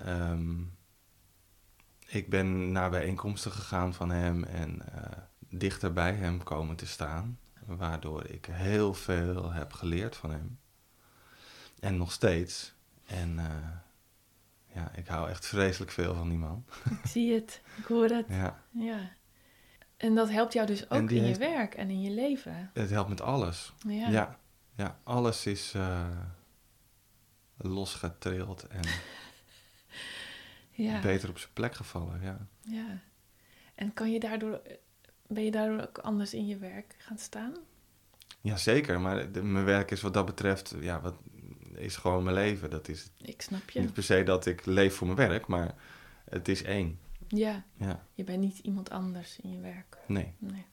ik 2.08 2.30
ben 2.30 2.72
naar 2.72 2.90
bijeenkomsten 2.90 3.52
gegaan 3.52 3.94
van 3.94 4.10
hem 4.10 4.44
en 4.44 4.94
eh, 4.94 5.18
dichter 5.50 5.94
bij 5.94 6.14
hem 6.14 6.44
komen 6.44 6.76
te 6.76 6.88
staan. 6.88 7.40
Waardoor 7.68 8.26
ik 8.26 8.46
heel 8.46 8.94
veel 8.94 9.52
heb 9.52 9.74
geleerd 9.74 10.16
van 10.16 10.32
hem. 10.32 10.60
En 11.80 11.98
nog 11.98 12.12
steeds. 12.12 12.74
En 13.06 13.40
eh, 13.40 13.68
ja, 14.76 14.92
ik 14.96 15.08
hou 15.08 15.30
echt 15.30 15.46
vreselijk 15.46 15.92
veel 15.92 16.16
van 16.16 16.30
die 16.30 16.38
man. 16.38 16.66
Ik 17.04 17.10
zie 17.10 17.34
het, 17.34 17.62
ik 17.78 17.86
hoor 17.86 18.10
het. 18.10 18.26
Ja, 18.30 18.64
Ja. 18.72 19.16
En 19.98 20.16
dat 20.16 20.30
helpt 20.30 20.54
jou 20.54 20.68
dus 20.68 20.90
ook 20.90 21.12
in 21.12 21.24
heeft- 21.24 21.40
je 21.40 21.46
werk 21.50 21.74
en 21.76 21.90
in 21.90 22.02
je 22.02 22.12
leven. 22.12 22.70
het 22.74 22.90
helpt 22.90 23.10
met 23.10 23.22
alles. 23.22 23.74
Ja. 23.88 24.10
Ja, 24.10 24.40
ja, 24.76 25.00
alles 25.04 25.46
is 25.46 25.74
eh, 25.74 26.08
losgetrild 27.58 28.68
en 28.68 28.82
ja. 30.86 31.00
beter 31.02 31.30
op 31.30 31.38
zijn 31.38 31.54
plek 31.54 31.76
gevallen. 31.76 32.22
Ja. 32.22 32.48
ja. 32.62 33.00
En 33.76 33.94
kan 33.94 34.12
je 34.12 34.20
daardoor, 34.20 34.62
ben 35.28 35.44
je 35.44 35.52
daardoor 35.52 35.82
ook 35.88 35.98
anders 35.98 36.34
in 36.34 36.48
je 36.48 36.58
werk 36.58 36.96
gaan 36.98 37.18
staan? 37.18 37.54
Jazeker, 38.42 39.00
maar 39.00 39.32
de- 39.32 39.44
mijn 39.44 39.66
werk 39.66 39.92
is 39.92 40.02
wat 40.02 40.14
dat 40.14 40.26
betreft, 40.26 40.76
ja, 40.80 41.02
wat, 41.02 41.16
is 41.76 41.96
gewoon 41.96 42.24
mijn 42.24 42.36
leven. 42.36 42.70
Dat 42.70 42.88
is 42.88 43.10
Ik 43.22 43.42
snap 43.42 43.70
je. 43.70 43.80
niet 43.80 43.94
per 43.94 44.04
se 44.04 44.24
dat 44.24 44.46
ik 44.46 44.66
leef 44.66 44.96
voor 44.96 45.08
mijn 45.08 45.30
werk, 45.30 45.48
maar 45.48 45.76
het 46.30 46.48
is 46.48 46.64
één. 46.64 47.00
Ja, 47.28 47.64
Ja, 47.78 48.06
je 48.14 48.24
bent 48.24 48.40
niet 48.40 48.58
iemand 48.60 48.90
anders 48.90 49.40
in 49.40 49.52
je 49.52 49.60
werk. 49.60 49.98
nee, 50.08 50.34
Nee, 50.38 50.66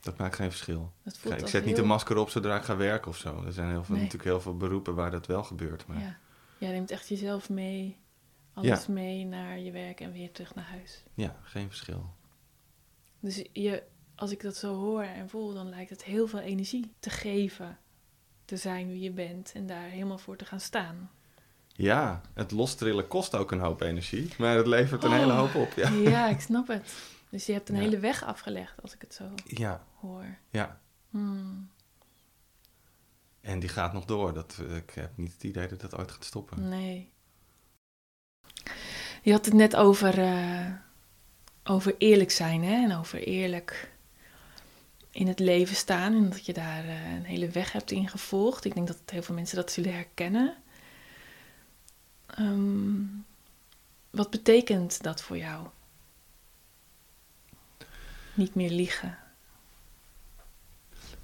dat 0.00 0.16
maakt 0.16 0.34
geen 0.34 0.50
verschil. 0.50 0.92
dat 1.02 1.14
Ik, 1.14 1.20
voelt 1.20 1.34
ik 1.34 1.40
als 1.42 1.50
zet 1.50 1.64
niet 1.64 1.78
een 1.78 1.86
masker 1.86 2.16
op 2.16 2.30
zodra 2.30 2.56
ik 2.56 2.62
ga 2.62 2.76
werken 2.76 3.10
of 3.10 3.16
zo. 3.16 3.44
Er 3.44 3.52
zijn 3.52 3.70
heel 3.70 3.84
veel, 3.84 3.94
Nee. 3.94 4.04
natuurlijk 4.04 4.30
heel 4.30 4.40
veel 4.40 4.56
beroepen 4.56 4.94
waar 4.94 5.10
dat 5.10 5.26
wel 5.26 5.42
gebeurt. 5.44 5.86
Maar 5.86 6.00
Ja. 6.00 6.18
Jij 6.58 6.70
neemt 6.70 6.90
echt 6.90 7.08
jezelf 7.08 7.48
mee, 7.50 7.96
alles 8.52 8.86
mee 8.86 9.24
naar 9.24 9.58
je 9.58 9.70
werk 9.70 10.00
en 10.00 10.12
weer 10.12 10.32
terug 10.32 10.54
naar 10.54 10.64
huis. 10.70 11.04
ja, 11.14 11.36
geen 11.42 11.68
verschil. 11.68 12.14
Dus 13.20 13.44
je, 13.52 13.82
als 14.18 14.30
ik 14.30 14.40
dat 14.42 14.56
zo 14.56 14.74
hoor 14.74 15.02
en 15.02 15.28
voel, 15.28 15.54
dan 15.54 15.68
lijkt 15.68 15.90
het 15.90 16.04
heel 16.04 16.26
veel 16.26 16.38
energie 16.38 16.92
te 17.00 17.10
geven. 17.10 17.78
Te 18.44 18.56
zijn 18.56 18.88
wie 18.88 19.00
je 19.00 19.10
bent 19.10 19.52
en 19.54 19.66
daar 19.66 19.82
helemaal 19.88 20.18
voor 20.18 20.36
te 20.36 20.44
gaan 20.44 20.60
staan. 20.60 21.10
Ja, 21.72 22.20
het 22.34 22.50
lostrillen 22.50 23.08
kost 23.08 23.34
ook 23.34 23.50
een 23.52 23.60
hoop 23.60 23.80
energie, 23.80 24.32
maar 24.38 24.56
het 24.56 24.66
levert 24.66 25.04
een 25.04 25.12
hele 25.12 25.32
Oh. 25.32 25.38
hoop 25.38 25.54
op. 25.54 25.72
Ja, 25.76 25.88
Ja, 26.10 26.28
ik 26.28 26.40
snap 26.40 26.68
het. 26.68 26.94
Dus 27.30 27.46
je 27.46 27.52
hebt 27.52 27.68
een 27.68 27.74
Ja. 27.74 27.80
hele 27.80 27.98
weg 27.98 28.24
afgelegd 28.24 28.82
als 28.82 28.94
ik 28.94 29.00
het 29.00 29.14
zo 29.14 29.24
ja, 29.44 29.84
hoor. 29.94 30.38
ja. 30.50 30.80
Hmm, 31.10 31.70
En 33.40 33.58
die 33.58 33.68
gaat 33.68 33.92
nog 33.92 34.04
door. 34.04 34.34
Dat, 34.34 34.58
ik 34.76 34.90
heb 34.90 35.16
niet 35.16 35.32
het 35.32 35.44
idee 35.44 35.66
dat 35.68 35.80
dat 35.80 35.96
ooit 35.96 36.10
gaat 36.10 36.24
stoppen. 36.24 36.68
nee. 36.68 37.12
Je 39.22 39.32
had 39.32 39.44
het 39.44 39.54
net 39.54 39.76
over, 39.76 40.18
eh, 40.18 40.72
over 41.64 41.94
eerlijk 41.98 42.30
zijn 42.30 42.62
hè? 42.64 42.74
en 42.84 42.92
over 42.96 43.18
eerlijk 43.18 43.92
in 45.10 45.28
het 45.28 45.38
leven 45.38 45.76
staan. 45.76 46.14
En 46.14 46.30
dat 46.30 46.46
je 46.46 46.52
daar 46.52 46.84
eh, 46.84 47.12
een 47.12 47.24
hele 47.24 47.48
weg 47.48 47.72
hebt 47.72 47.90
in 47.90 48.08
gevolgd. 48.08 48.64
Ik 48.64 48.74
denk 48.74 48.86
dat 48.86 48.98
heel 49.06 49.22
veel 49.22 49.34
mensen 49.34 49.56
dat 49.56 49.72
zullen 49.72 49.92
herkennen. 49.92 50.56
Ehm, 52.26 53.02
wat 54.10 54.30
betekent 54.30 55.02
dat 55.02 55.22
voor 55.22 55.38
jou? 55.38 55.66
Niet 58.34 58.54
meer 58.54 58.70
liegen. 58.70 59.18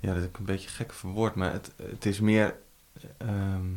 Ja, 0.01 0.15
dat 0.15 0.23
is 0.23 0.29
een 0.33 0.45
beetje 0.45 0.69
gek 0.69 0.93
verwoord, 0.93 1.35
maar 1.35 1.53
het, 1.53 1.73
het 1.77 2.07
is 2.07 2.21
meer 2.21 2.57
ehm, 3.17 3.73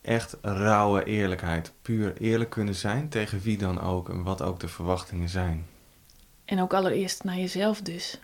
echt 0.00 0.36
rauwe 0.42 1.04
eerlijkheid. 1.04 1.72
Puur 1.82 2.16
eerlijk 2.16 2.50
kunnen 2.50 2.74
zijn 2.74 3.08
tegen 3.08 3.40
wie 3.40 3.58
dan 3.58 3.80
ook 3.80 4.08
en 4.08 4.22
wat 4.22 4.42
ook 4.42 4.60
de 4.60 4.68
verwachtingen 4.68 5.28
zijn. 5.28 5.66
En 6.44 6.60
ook 6.60 6.74
allereerst 6.74 7.24
naar 7.24 7.36
jezelf 7.36 7.80
dus. 7.80 8.18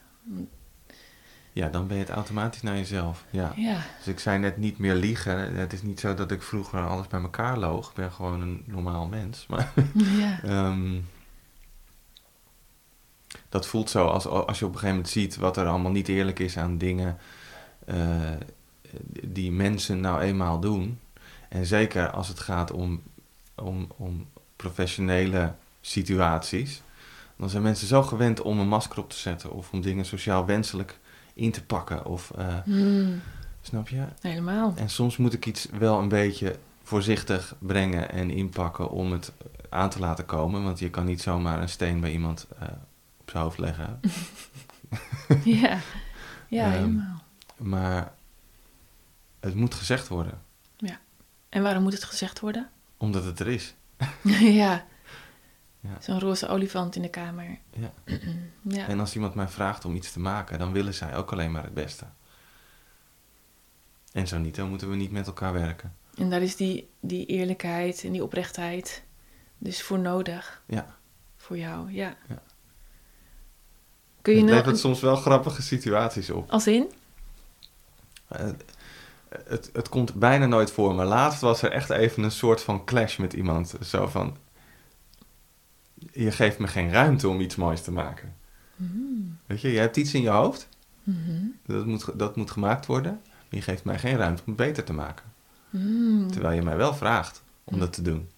Ja, 1.52 1.68
dan 1.68 1.86
ben 1.86 1.96
je 1.96 2.02
het 2.02 2.12
automatisch 2.12 2.62
naar 2.62 2.76
jezelf. 2.76 3.24
Ja. 3.30 3.52
Ja, 3.56 3.82
Dus 3.98 4.06
ik 4.06 4.18
zei 4.18 4.38
net 4.38 4.56
niet 4.56 4.78
meer 4.78 4.94
liegen. 4.94 5.54
Het 5.56 5.72
is 5.72 5.82
niet 5.82 6.00
zo 6.00 6.14
dat 6.14 6.30
ik 6.30 6.42
vroeger 6.42 6.86
alles 6.86 7.06
bij 7.06 7.20
elkaar 7.20 7.58
loog. 7.58 7.88
Ik 7.88 7.94
ben 7.94 8.12
gewoon 8.12 8.40
een 8.40 8.62
normaal 8.66 9.06
mens. 9.06 9.46
Maar 9.46 9.72
ja, 9.94 10.40
Ehm, 10.44 10.98
dat 13.48 13.66
voelt 13.66 13.90
zo 13.90 14.06
als, 14.06 14.26
als 14.26 14.58
je 14.58 14.64
op 14.64 14.72
een 14.72 14.78
gegeven 14.78 14.88
moment 14.88 15.08
ziet 15.08 15.36
wat 15.36 15.56
er 15.56 15.66
allemaal 15.66 15.90
niet 15.90 16.08
eerlijk 16.08 16.38
is 16.38 16.56
aan 16.56 16.78
dingen 16.78 17.18
eh, 17.86 18.30
die 19.22 19.52
mensen 19.52 20.00
nou 20.00 20.20
eenmaal 20.20 20.60
doen. 20.60 20.98
En 21.48 21.66
zeker 21.66 22.10
als 22.10 22.28
het 22.28 22.40
gaat 22.40 22.72
om, 22.72 23.02
om, 23.54 23.88
om 23.96 24.28
professionele 24.56 25.54
situaties, 25.80 26.82
Dan 27.40 27.48
zijn 27.50 27.62
mensen 27.62 27.86
zo 27.86 28.02
gewend 28.02 28.40
om 28.42 28.58
een 28.58 28.68
masker 28.68 28.98
op 28.98 29.10
te 29.10 29.16
zetten 29.16 29.52
of 29.52 29.72
om 29.72 29.80
dingen 29.80 30.04
sociaal 30.04 30.46
wenselijk 30.46 30.98
in 31.34 31.52
te 31.52 31.64
pakken. 31.64 32.04
Of, 32.04 32.30
eh, 32.36 32.54
Hmm, 32.64 33.20
snap 33.62 33.88
je? 33.88 34.04
helemaal. 34.20 34.72
En 34.76 34.90
soms 34.90 35.16
moet 35.16 35.32
ik 35.32 35.46
iets 35.46 35.66
wel 35.78 35.98
een 35.98 36.08
beetje 36.08 36.58
voorzichtig 36.82 37.54
brengen 37.58 38.10
en 38.10 38.30
inpakken 38.30 38.90
om 38.90 39.12
het 39.12 39.32
aan 39.68 39.90
te 39.90 39.98
laten 39.98 40.26
komen. 40.26 40.62
Want 40.64 40.78
je 40.78 40.90
kan 40.90 41.04
niet 41.04 41.22
zomaar 41.22 41.62
een 41.62 41.68
steen 41.68 42.00
bij 42.00 42.12
iemand 42.12 42.46
eh, 42.58 42.68
op 43.20 43.30
zijn 43.30 43.42
hoofd 43.42 43.58
leggen. 43.58 44.00
Ja, 45.44 45.78
ja 46.48 46.64
Ehm, 46.64 46.72
helemaal. 46.72 47.22
Maar 47.56 48.12
het 49.40 49.54
moet 49.54 49.74
gezegd 49.74 50.08
worden, 50.08 50.38
En 51.48 51.62
waarom 51.62 51.82
moet 51.82 51.92
het 51.92 52.04
gezegd 52.04 52.40
worden? 52.40 52.68
omdat 52.96 53.24
het 53.24 53.40
er 53.40 53.48
is. 53.48 53.74
ja. 54.62 54.84
Ja. 55.80 55.96
Zo'n 56.00 56.20
roze 56.20 56.48
olifant 56.48 56.96
in 56.96 57.02
de 57.02 57.08
kamer. 57.08 57.58
Ja. 57.70 57.92
ja. 58.76 58.88
En 58.88 59.00
als 59.00 59.14
iemand 59.14 59.34
mij 59.34 59.48
vraagt 59.48 59.84
om 59.84 59.94
iets 59.94 60.12
te 60.12 60.20
maken, 60.20 60.58
dan 60.58 60.72
willen 60.72 60.94
zij 60.94 61.16
ook 61.16 61.32
alleen 61.32 61.52
maar 61.52 61.62
het 61.62 61.74
beste. 61.74 62.04
En 64.12 64.26
zo 64.28 64.38
niet, 64.38 64.54
dan 64.54 64.68
moeten 64.68 64.90
we 64.90 64.96
niet 64.96 65.10
met 65.10 65.26
elkaar 65.26 65.52
werken. 65.52 65.94
En 66.14 66.30
daar 66.30 66.42
is 66.42 66.56
die, 66.56 66.90
die 67.00 67.26
eerlijkheid 67.26 68.04
en 68.04 68.12
die 68.12 68.22
oprechtheid 68.22 69.02
dus 69.58 69.82
voor 69.82 69.98
nodig. 69.98 70.62
Ja. 70.66 70.96
Voor 71.36 71.58
jou, 71.58 71.92
ja. 71.92 72.16
Ja. 72.28 72.42
Kun 74.22 74.32
je 74.32 74.38
het 74.38 74.48
nou... 74.48 74.58
levert 74.58 74.78
soms 74.78 75.00
wel 75.00 75.16
grappige 75.16 75.62
situaties 75.62 76.30
op. 76.30 76.50
Als 76.50 76.66
in? 76.66 76.92
Eh, 78.28 78.48
het, 79.28 79.70
het 79.72 79.88
komt 79.88 80.14
bijna 80.14 80.46
nooit 80.46 80.70
voor, 80.70 80.94
maar 80.94 81.06
laatst 81.06 81.40
was 81.40 81.62
er 81.62 81.72
echt 81.72 81.90
even 81.90 82.22
een 82.22 82.30
soort 82.30 82.62
van 82.62 82.84
clash 82.84 83.16
met 83.16 83.32
iemand. 83.32 83.74
Zo 83.82 84.06
van, 84.06 84.36
je 86.12 86.30
geeft 86.32 86.58
me 86.58 86.66
geen 86.66 86.90
ruimte 86.92 87.28
om 87.28 87.40
iets 87.40 87.56
moois 87.56 87.82
te 87.82 87.92
maken. 87.92 88.34
Mhm. 88.76 88.90
Weet 89.46 89.60
je, 89.60 89.72
je 89.72 89.78
hebt 89.78 89.96
iets 89.96 90.14
in 90.14 90.22
je 90.22 90.28
hoofd, 90.28 90.68
Mhm. 91.02 91.42
dat 91.66 91.86
moet, 91.86 92.18
dat 92.18 92.36
moet 92.36 92.50
gemaakt 92.50 92.86
worden. 92.86 93.20
Maar 93.22 93.58
je 93.58 93.62
geeft 93.62 93.84
mij 93.84 93.98
geen 93.98 94.16
ruimte 94.16 94.42
om 94.46 94.48
het 94.48 94.56
beter 94.56 94.84
te 94.84 94.92
maken. 94.92 95.24
Mm. 95.70 96.30
Terwijl 96.30 96.54
je 96.54 96.62
mij 96.62 96.76
wel 96.76 96.94
vraagt 96.94 97.42
om 97.64 97.78
dat 97.78 97.92
te 97.92 98.02
doen. 98.02 98.28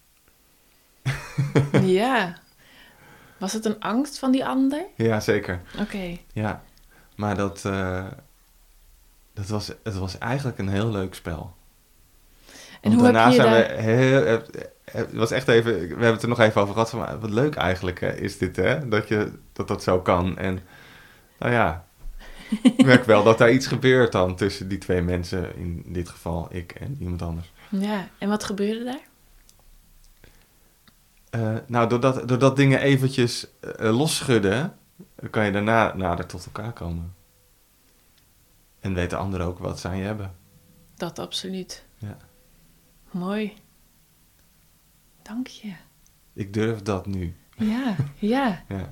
ja. 1.81 2.37
Was 3.37 3.53
het 3.53 3.65
een 3.65 3.79
angst 3.79 4.19
van 4.19 4.31
die 4.31 4.45
ander? 4.45 4.85
Ja, 4.95 5.19
zeker. 5.19 5.61
Oké. 5.79 6.17
Ja, 6.33 6.63
maar 7.15 7.35
dat, 7.35 7.65
eh, 7.65 8.05
dat 9.33 9.47
was, 9.47 9.67
het 9.83 9.95
was 9.95 10.17
eigenlijk 10.17 10.57
een 10.57 10.69
heel 10.69 10.91
leuk 10.91 11.13
spel. 11.15 11.55
En 12.83 12.93
hoe 12.93 13.03
daarna 13.03 13.27
je 13.27 13.35
zijn 13.35 13.51
we 13.51 13.81
heel, 13.81 14.41
het 14.91 15.13
was 15.13 15.31
echt 15.31 15.47
even, 15.47 15.73
we 15.73 15.87
hebben 15.87 16.11
het 16.11 16.21
er 16.21 16.27
nog 16.27 16.39
even 16.39 16.61
over 16.61 16.73
gehad. 16.73 16.89
Van, 16.89 17.19
wat 17.19 17.29
leuk 17.29 17.55
eigenlijk 17.55 18.01
is 18.01 18.37
dit, 18.37 18.55
hè? 18.55 18.87
Dat, 18.87 19.07
je, 19.07 19.31
dat 19.53 19.67
dat 19.67 19.83
zo 19.83 20.01
kan. 20.01 20.37
En 20.37 20.59
nou 21.39 21.51
ja, 21.51 21.85
ik 22.63 22.85
merk 22.91 23.03
wel 23.03 23.23
dat 23.23 23.37
daar 23.37 23.51
iets 23.51 23.67
gebeurt 23.67 24.11
dan 24.11 24.35
tussen 24.35 24.67
die 24.67 24.77
twee 24.77 25.01
mensen. 25.01 25.55
In 25.55 25.83
dit 25.87 26.09
geval 26.09 26.47
ik 26.51 26.71
en 26.71 26.97
iemand 26.99 27.21
anders. 27.21 27.51
Ja, 27.69 28.07
en 28.17 28.29
wat 28.29 28.43
gebeurde 28.43 28.83
daar? 28.83 29.01
Eh, 31.29 31.57
nou, 31.67 31.89
doordat, 31.89 32.27
doordat 32.27 32.55
dingen 32.55 32.79
eventjes 32.79 33.47
eh, 33.59 33.97
losschudden, 33.97 34.77
kan 35.29 35.45
je 35.45 35.51
daarna 35.51 35.95
nader 35.95 36.25
tot 36.25 36.45
elkaar 36.45 36.73
komen. 36.73 37.13
En 38.79 38.93
weet 38.93 39.09
de 39.09 39.15
ander 39.15 39.41
ook 39.41 39.59
wat 39.59 39.79
ze 39.79 39.87
aan 39.87 39.97
je 39.97 40.03
hebben. 40.03 40.35
Dat 40.95 41.19
absoluut. 41.19 41.83
Ja. 41.97 42.17
Mooi. 43.13 43.53
Dank 45.21 45.47
je. 45.47 45.73
Ik 46.33 46.53
durf 46.53 46.81
dat 46.81 47.05
nu. 47.05 47.35
Ja, 47.57 47.95
ja. 48.19 48.63
Ja. 48.67 48.77
Dat 48.77 48.89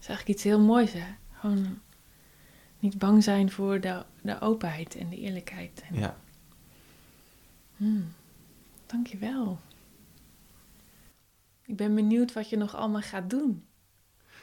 is 0.00 0.06
eigenlijk 0.08 0.28
iets 0.28 0.42
heel 0.42 0.60
moois, 0.60 0.92
hè? 0.92 1.06
Gewoon 1.32 1.80
niet 2.78 2.98
bang 2.98 3.22
zijn 3.22 3.50
voor 3.50 3.80
de, 3.80 4.04
de 4.22 4.40
openheid 4.40 4.96
en 4.96 5.08
de 5.08 5.16
eerlijkheid. 5.16 5.82
En, 5.88 5.98
ja. 5.98 6.16
Hmm, 7.76 8.12
dank 8.86 9.06
je 9.06 9.18
wel. 9.18 9.58
Ik 11.64 11.76
ben 11.76 11.94
benieuwd 11.94 12.32
wat 12.32 12.48
je 12.48 12.56
nog 12.56 12.74
allemaal 12.74 13.00
gaat 13.00 13.30
doen. 13.30 13.64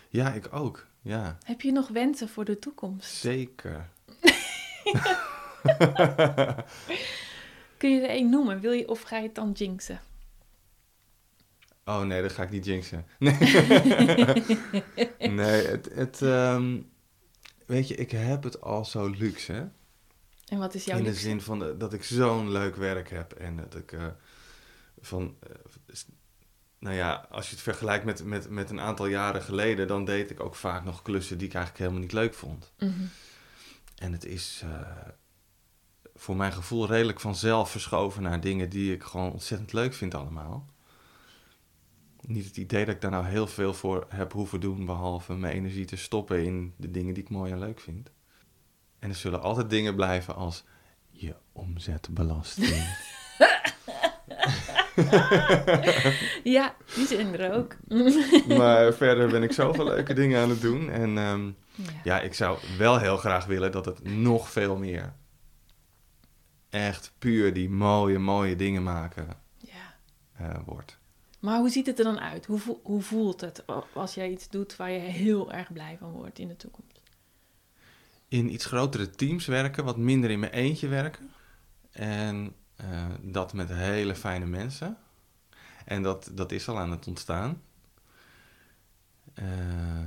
Ja, 0.09 0.33
ik 0.33 0.53
ook. 0.53 0.87
Ja, 1.01 1.37
Heb 1.43 1.61
je 1.61 1.71
nog 1.71 1.87
wensen 1.87 2.29
voor 2.29 2.45
de 2.45 2.59
toekomst? 2.59 3.11
zeker. 3.13 3.89
Kun 7.81 7.89
je 7.89 8.01
er 8.01 8.09
één 8.09 8.29
noemen? 8.29 8.59
Wil 8.59 8.71
je, 8.71 8.87
of 8.87 9.01
ga 9.01 9.17
je 9.17 9.23
het 9.23 9.35
dan 9.35 9.51
jinxen? 9.51 9.99
Oh 11.85 12.01
nee, 12.01 12.21
dat 12.21 12.31
ga 12.31 12.43
ik 12.43 12.49
niet 12.49 12.65
jinxen. 12.65 13.05
Nee, 13.19 13.37
nee 15.39 15.65
het, 15.67 15.89
het 15.93 16.21
ehm, 16.21 16.79
weet 17.65 17.87
je, 17.87 17.95
ik 17.95 18.11
heb 18.11 18.43
het 18.43 18.61
al 18.61 18.85
zo 18.85 19.07
luxe. 19.07 19.51
Hè? 19.51 19.63
En 20.47 20.57
wat 20.57 20.73
is 20.73 20.85
jouw 20.85 20.97
In 20.97 21.03
de 21.03 21.09
luxe? 21.09 21.23
zin 21.23 21.41
van 21.41 21.59
de- 21.59 21.77
dat 21.77 21.93
ik 21.93 22.03
zo'n 22.03 22.51
leuk 22.51 22.75
werk 22.75 23.09
heb 23.09 23.31
en 23.33 23.55
dat 23.55 23.75
ik 23.75 23.91
eh, 23.91 24.05
van, 24.99 25.37
eh, 25.39 25.95
nou 26.79 26.95
ja, 26.95 27.27
als 27.31 27.45
je 27.49 27.53
het 27.55 27.63
vergelijkt 27.63 28.05
met, 28.05 28.23
met, 28.23 28.49
met 28.49 28.69
een 28.69 28.79
aantal 28.79 29.05
jaren 29.05 29.41
geleden, 29.41 29.87
dan 29.87 30.05
deed 30.05 30.31
ik 30.31 30.39
ook 30.39 30.55
vaak 30.55 30.83
nog 30.83 31.01
klussen 31.01 31.37
die 31.37 31.47
ik 31.47 31.53
eigenlijk 31.53 31.83
helemaal 31.83 32.03
niet 32.05 32.13
leuk 32.13 32.33
vond. 32.33 32.73
Mhm. 32.79 32.91
En 33.95 34.11
het 34.11 34.25
is 34.25 34.61
eh, 34.63 35.07
voor 36.21 36.35
mijn 36.35 36.51
gevoel 36.51 36.87
redelijk 36.87 37.19
vanzelf 37.19 37.71
verschoven 37.71 38.21
naar 38.21 38.41
dingen 38.41 38.69
die 38.69 38.93
ik 38.93 39.03
gewoon 39.03 39.31
ontzettend 39.31 39.73
leuk 39.73 39.93
vind 39.93 40.15
allemaal. 40.15 40.65
Niet 42.21 42.45
het 42.45 42.57
idee 42.57 42.85
dat 42.85 42.95
ik 42.95 43.01
daar 43.01 43.11
nou 43.11 43.25
heel 43.25 43.47
veel 43.47 43.73
voor 43.73 44.05
heb 44.09 44.33
hoeven 44.33 44.59
doen, 44.59 44.85
behalve 44.85 45.33
mijn 45.33 45.53
energie 45.53 45.85
te 45.85 45.95
stoppen 45.95 46.43
in 46.43 46.73
de 46.77 46.91
dingen 46.91 47.13
die 47.13 47.23
ik 47.23 47.29
mooi 47.29 47.51
en 47.51 47.59
leuk 47.59 47.79
vind. 47.79 48.09
En 48.99 49.09
er 49.09 49.15
zullen 49.15 49.41
altijd 49.41 49.69
dingen 49.69 49.95
blijven 49.95 50.35
als 50.35 50.63
je 51.09 51.35
omzetbelasting. 51.51 52.85
Ja, 56.43 56.75
die 56.95 57.07
zijn 57.07 57.39
er 57.39 57.53
ook. 57.53 57.75
maar 58.59 58.93
verder 58.93 59.29
ben 59.29 59.43
ik 59.43 59.51
zoveel 59.51 59.85
leuke 59.85 60.13
dingen 60.13 60.41
aan 60.41 60.49
het 60.49 60.61
doen. 60.61 60.89
En 60.89 61.17
ehm, 61.17 61.45
Ja. 61.75 61.91
ja, 62.03 62.19
ik 62.19 62.33
zou 62.33 62.59
wel 62.77 62.99
heel 62.99 63.17
graag 63.17 63.45
willen 63.45 63.71
dat 63.71 63.85
het 63.85 64.03
nog 64.03 64.49
veel 64.49 64.77
meer 64.77 65.13
echt 66.71 67.13
puur 67.17 67.53
die 67.53 67.69
mooie, 67.69 68.19
mooie 68.19 68.55
dingen 68.55 68.83
maken 68.83 69.27
ja. 69.57 69.95
eh, 70.33 70.59
wordt. 70.65 70.99
Maar 71.39 71.59
hoe 71.59 71.69
ziet 71.69 71.85
het 71.85 71.97
er 71.97 72.03
dan 72.03 72.19
uit? 72.19 72.45
Hoe, 72.45 72.59
hoe 72.83 73.01
voelt 73.01 73.41
het 73.41 73.63
als 73.93 74.13
jij 74.13 74.31
iets 74.31 74.49
doet 74.49 74.75
waar 74.75 74.91
je 74.91 74.99
heel 74.99 75.51
erg 75.51 75.73
blij 75.73 75.97
van 75.99 76.11
wordt 76.11 76.39
in 76.39 76.47
de 76.47 76.55
toekomst? 76.55 77.01
In 78.27 78.53
iets 78.53 78.65
grotere 78.65 79.09
teams 79.09 79.45
werken, 79.45 79.83
wat 79.83 79.97
minder 79.97 80.29
in 80.29 80.39
mijn 80.39 80.51
eentje 80.51 80.87
werken. 80.87 81.31
En 81.91 82.55
eh, 82.75 83.05
dat 83.21 83.53
met 83.53 83.69
hele 83.69 84.15
fijne 84.15 84.45
mensen. 84.45 84.97
En 85.85 86.01
dat, 86.01 86.31
dat 86.33 86.51
is 86.51 86.67
al 86.67 86.79
aan 86.79 86.91
het 86.91 87.07
ontstaan. 87.07 87.61
Eh, 89.33 90.01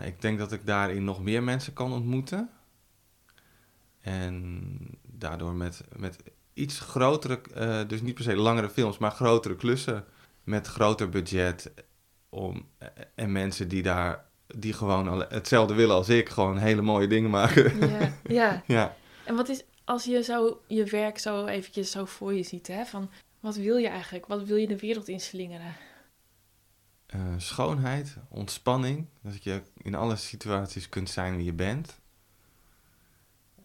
ik 0.00 0.20
denk 0.20 0.38
dat 0.38 0.52
ik 0.52 0.66
daarin 0.66 1.04
nog 1.04 1.22
meer 1.22 1.42
mensen 1.42 1.72
kan 1.72 1.92
ontmoeten. 1.92 2.50
En 4.00 4.78
daardoor 5.22 5.54
met, 5.54 5.80
met 5.96 6.16
iets 6.54 6.80
grotere, 6.80 7.40
eh, 7.54 7.80
dus 7.88 8.02
niet 8.02 8.14
per 8.14 8.24
se 8.24 8.36
langere 8.36 8.68
films, 8.68 8.98
maar 8.98 9.10
grotere 9.10 9.56
klussen. 9.56 10.04
Met 10.44 10.66
groter 10.66 11.08
budget. 11.08 11.72
Om, 12.28 12.68
eh, 12.78 12.88
en 13.14 13.32
mensen 13.32 13.68
die 13.68 13.82
daar, 13.82 14.24
die 14.46 14.72
gewoon 14.72 15.08
al 15.08 15.24
hetzelfde 15.28 15.74
willen 15.74 15.94
als 15.94 16.08
ik, 16.08 16.28
gewoon 16.28 16.58
hele 16.58 16.82
mooie 16.82 17.06
dingen 17.06 17.30
maken. 17.30 17.88
Ja, 17.88 18.12
ja. 18.22 18.62
ja. 18.76 18.96
En 19.24 19.34
wat 19.34 19.48
is, 19.48 19.64
als 19.84 20.04
je 20.04 20.22
zo 20.22 20.60
je 20.66 20.84
werk 20.84 21.18
zo 21.18 21.46
eventjes 21.46 21.90
zo 21.90 22.04
voor 22.04 22.34
je 22.34 22.42
ziet, 22.42 22.66
hè? 22.66 22.84
Van, 22.84 23.10
wat 23.40 23.56
wil 23.56 23.76
je 23.76 23.88
eigenlijk? 23.88 24.26
Wat 24.26 24.42
wil 24.42 24.56
je 24.56 24.66
de 24.66 24.78
wereld 24.78 25.08
inslingeren? 25.08 25.74
Eh, 27.06 27.20
schoonheid, 27.36 28.16
ontspanning. 28.28 29.06
Dat 29.22 29.44
je 29.44 29.62
in 29.76 29.94
alle 29.94 30.16
situaties 30.16 30.88
kunt 30.88 31.10
zijn 31.10 31.36
wie 31.36 31.44
je 31.44 31.52
bent. 31.52 32.00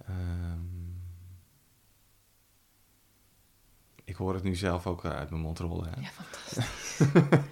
Ehm, 0.08 0.77
ik 4.08 4.16
hoor 4.16 4.34
het 4.34 4.44
nu 4.44 4.56
zelf 4.56 4.88
ook 4.88 5.06
uit 5.06 5.30
mijn 5.30 5.42
mond 5.42 5.60
rollen. 5.60 5.90
Hè? 5.94 6.02
Ja, 6.02 6.08
fantastisch. 6.08 7.08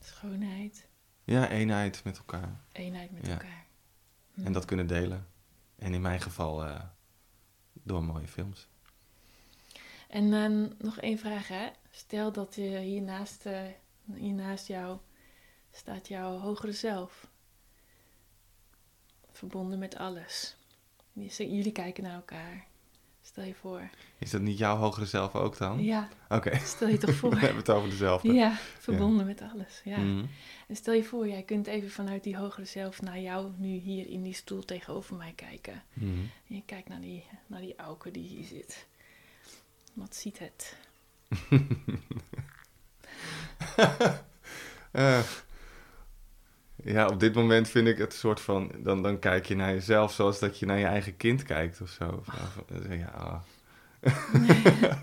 Schoonheid, 0.00 0.86
Ja, 1.24 1.48
eenheid 1.50 2.04
met 2.04 2.16
elkaar. 2.18 2.60
eenheid 2.72 3.10
met 3.12 3.26
Ja. 3.26 3.32
elkaar. 3.32 3.64
En 4.44 4.52
dat 4.52 4.64
kunnen 4.64 4.86
delen. 4.86 5.26
En 5.76 5.94
in 5.94 6.00
mijn 6.00 6.20
geval 6.20 6.64
eh, 6.64 6.80
door 7.72 8.04
mooie 8.04 8.28
films. 8.28 8.68
En 10.08 10.30
dan 10.30 10.74
nog 10.78 10.98
één 10.98 11.18
vraag, 11.18 11.48
hè? 11.48 11.70
Stel 11.90 12.32
dat 12.32 12.54
je 12.54 12.78
hiernaast, 12.78 13.46
eh 13.46 13.62
hiernaast 14.14 14.66
jou 14.66 14.98
staat 15.70 16.08
jouw 16.08 16.38
hogere 16.38 16.72
zelf. 16.72 17.28
Verbonden 19.32 19.78
met 19.78 19.96
alles. 19.96 20.56
Jullie 21.12 21.72
kijken 21.72 22.02
naar 22.02 22.14
elkaar. 22.14 22.66
Stel 23.34 23.44
je 23.46 23.54
voor. 23.54 23.90
Is 24.18 24.30
dat 24.30 24.40
niet 24.40 24.58
jouw 24.58 24.76
hogere 24.76 25.06
zelf 25.06 25.34
ook 25.34 25.58
dan? 25.58 25.82
Ja, 25.82 26.08
Oké, 26.28 26.58
stel 26.64 26.88
je 26.88 26.96
toch 26.98 27.10
we 27.10 27.16
voor. 27.16 27.32
hebben 27.38 27.56
het 27.56 27.70
over 27.70 27.88
dezelfde. 27.90 28.32
Ja, 28.32 28.56
verbonden 28.78 29.26
met 29.26 29.42
alles. 29.52 29.80
Ja. 29.84 29.98
Mhm. 29.98 30.24
En 30.68 30.76
stel 30.76 30.94
je 30.94 31.04
voor, 31.04 31.28
jij 31.28 31.42
kunt 31.42 31.66
even 31.66 31.90
vanuit 31.90 32.22
die 32.24 32.36
hogere 32.36 32.66
zelf 32.66 33.02
naar 33.02 33.18
jou 33.20 33.50
nu 33.56 33.68
hier 33.78 34.08
in 34.08 34.22
die 34.22 34.32
stoel 34.34 34.64
tegenover 34.64 35.16
mij 35.16 35.32
kijken. 35.36 35.82
Mhm. 35.92 36.18
En 36.48 36.54
je 36.54 36.62
kijkt 36.66 36.88
naar 36.88 37.00
die, 37.00 37.24
naar 37.46 37.60
die 37.60 37.76
auke 37.76 38.10
die 38.10 38.26
hier 38.28 38.44
zit. 38.44 38.86
Wat 39.92 40.16
ziet 40.16 40.38
het? 40.38 40.76
Eh, 44.90 45.20
ja, 46.84 47.06
op 47.06 47.20
dit 47.20 47.34
moment 47.34 47.68
vind 47.68 47.86
ik 47.88 47.98
het 47.98 48.12
een 48.12 48.18
soort 48.18 48.40
van... 48.40 48.70
Dan, 48.78 49.02
dan 49.02 49.18
kijk 49.18 49.46
je 49.46 49.56
naar 49.56 49.72
jezelf 49.72 50.12
zoals 50.12 50.38
dat 50.38 50.58
je 50.58 50.66
naar 50.66 50.78
je 50.78 50.84
eigen 50.86 51.16
kind 51.16 51.42
kijkt 51.42 51.80
of 51.80 51.88
zo. 51.88 52.04
Of, 52.04 52.28
of- 52.28 52.88
je, 52.88 53.10
ah, 53.10 53.34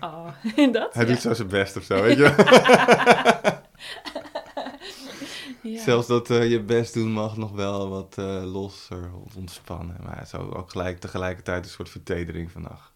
Oh, 0.00 0.28
dat? 0.72 0.94
hij 0.94 1.04
ja. 1.04 1.10
doet 1.10 1.20
zo 1.20 1.34
zijn 1.34 1.48
best 1.48 1.76
of 1.76 1.82
zo, 1.82 2.02
weet 2.02 2.16
je. 2.16 2.34
Ja. 5.62 5.82
Zelfs 5.82 6.06
dat 6.06 6.30
eh, 6.30 6.50
je 6.50 6.60
best 6.60 6.94
doen 6.94 7.12
mag 7.12 7.36
nog 7.36 7.52
wel 7.52 7.88
wat 7.88 8.18
eh, 8.18 8.52
losser 8.52 9.10
of 9.24 9.36
ontspannen. 9.36 9.96
Maar 10.04 10.26
zo 10.26 10.50
ook 10.50 10.70
gelijk 10.70 10.98
tegelijkertijd 11.00 11.64
een 11.64 11.70
soort 11.70 11.88
vertedering 11.90 12.50
van, 12.50 12.68
ach, 12.70 12.92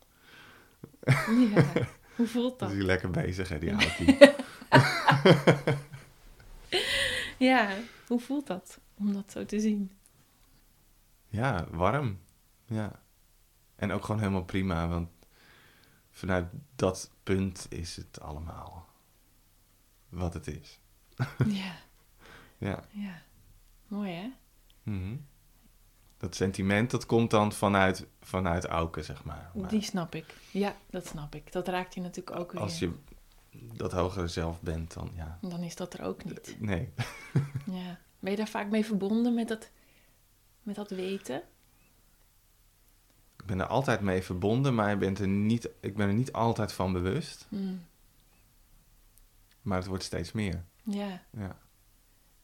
Ja. 1.54 1.64
Hoe 2.16 2.26
voelt 2.26 2.58
dat 2.58 2.70
is 2.70 2.76
hij 2.76 2.84
lekker 2.84 3.10
bezig, 3.10 3.48
hè, 3.48 3.58
die 3.58 3.70
Audi. 3.70 4.18
Ja, 7.38 7.68
hoe 8.08 8.20
voelt 8.20 8.46
dat 8.46 8.80
om 8.94 9.12
dat 9.12 9.30
zo 9.32 9.44
te 9.44 9.60
zien? 9.60 9.90
Ja, 11.28 11.66
warm. 11.70 12.18
Ja. 12.64 13.02
En 13.76 13.92
ook 13.92 14.04
gewoon 14.04 14.20
helemaal 14.20 14.44
prima, 14.44 14.88
want 14.88 15.08
vanuit 16.10 16.46
dat 16.76 17.10
punt 17.22 17.66
is 17.70 17.96
het 17.96 18.20
allemaal 18.20 18.86
wat 20.08 20.34
het 20.34 20.46
is. 20.46 20.80
Ja, 21.46 21.74
Ja. 22.58 22.84
ja. 22.90 23.22
Mooi 23.88 24.12
hè? 24.12 24.32
Mhm. 24.82 25.16
Dat 26.16 26.34
sentiment, 26.34 26.90
dat 26.90 27.06
komt 27.06 27.30
dan 27.30 27.52
vanuit, 27.52 28.06
vanuit 28.20 28.64
Auken, 28.64 29.04
zeg 29.04 29.24
maar. 29.24 29.50
maar 29.54 29.68
Die 29.68 29.82
snap 29.82 30.14
ik. 30.14 30.34
Ja, 30.50 30.76
dat 30.90 31.06
snap 31.06 31.34
ik. 31.34 31.52
Dat 31.52 31.68
raakt 31.68 31.94
je 31.94 32.00
natuurlijk 32.00 32.36
ook 32.38 32.52
weer. 32.52 32.60
als 32.60 32.78
je 32.78 32.92
dat 33.74 33.92
hogere 33.92 34.28
zelf 34.28 34.60
bent, 34.60 34.94
dan 34.94 35.10
ja. 35.14 35.38
Dan 35.40 35.62
is 35.62 35.76
dat 35.76 35.94
er 35.94 36.02
ook 36.02 36.24
niet. 36.24 36.56
Nee. 36.58 36.88
Ja. 37.66 37.98
Ben 38.18 38.30
je 38.30 38.36
daar 38.36 38.48
vaak 38.48 38.70
mee 38.70 38.84
verbonden 38.84 39.34
met 39.34 39.48
dat, 39.48 39.70
met 40.62 40.74
dat 40.74 40.90
weten? 40.90 41.42
Ik 43.36 43.46
ben 43.46 43.60
er 43.60 43.66
altijd 43.66 44.00
mee 44.00 44.22
verbonden, 44.22 44.74
maar 44.74 44.92
ik 44.92 44.98
ben 44.98 45.16
er 45.16 45.28
niet, 45.28 45.70
ik 45.80 45.96
ben 45.96 46.08
er 46.08 46.14
niet 46.14 46.32
altijd 46.32 46.72
van 46.72 46.92
bewust. 46.92 47.46
Hmm. 47.48 47.86
Maar 49.62 49.78
het 49.78 49.86
wordt 49.86 50.04
steeds 50.04 50.32
meer. 50.32 50.64
Ja. 50.82 51.22
Ja. 51.30 51.58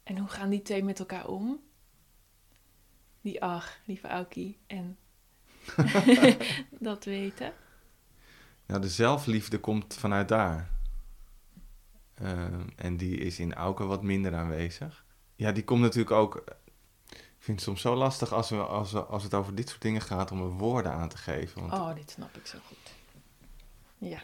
En 0.03 0.19
hoe 0.19 0.29
gaan 0.29 0.51
die 0.51 0.63
twee 0.63 0.85
met 0.85 0.99
elkaar 0.99 1.27
om? 1.27 1.61
Die 3.21 3.43
ach, 3.43 3.79
lieve 3.85 4.09
Aukie 4.09 4.59
en 4.67 4.99
dat 6.89 7.05
weten. 7.05 7.53
Nou, 8.67 8.81
de 8.81 8.89
zelfliefde 8.89 9.59
komt 9.59 9.95
vanuit 9.95 10.29
daar. 10.29 10.71
Ehm, 12.23 12.69
en 12.77 12.97
die 12.97 13.17
is 13.17 13.39
in 13.39 13.55
Auken 13.55 13.87
wat 13.89 14.03
minder 14.03 14.35
aanwezig. 14.35 15.05
Ja, 15.37 15.53
die 15.53 15.65
komt 15.65 15.81
natuurlijk 15.81 16.11
ook... 16.11 16.45
Ik 17.09 17.49
vind 17.49 17.61
het 17.61 17.69
soms 17.69 17.81
zo 17.81 17.95
lastig 17.95 18.33
als, 18.33 18.51
we, 18.51 18.57
als, 18.57 18.93
we, 18.93 19.05
als 19.05 19.23
het 19.23 19.35
over 19.35 19.55
dit 19.55 19.69
soort 19.69 19.83
dingen 19.83 20.01
gaat 20.01 20.31
om 20.31 20.41
er 20.43 20.49
woorden 20.51 20.93
aan 20.93 21.09
te 21.09 21.17
geven. 21.17 21.61
Want 21.61 21.73
Oh, 21.73 21.95
dit 21.95 22.11
snap 22.11 22.37
ik 22.37 22.47
zo 22.47 22.59
goed. 22.67 22.93
Ja. 23.99 24.23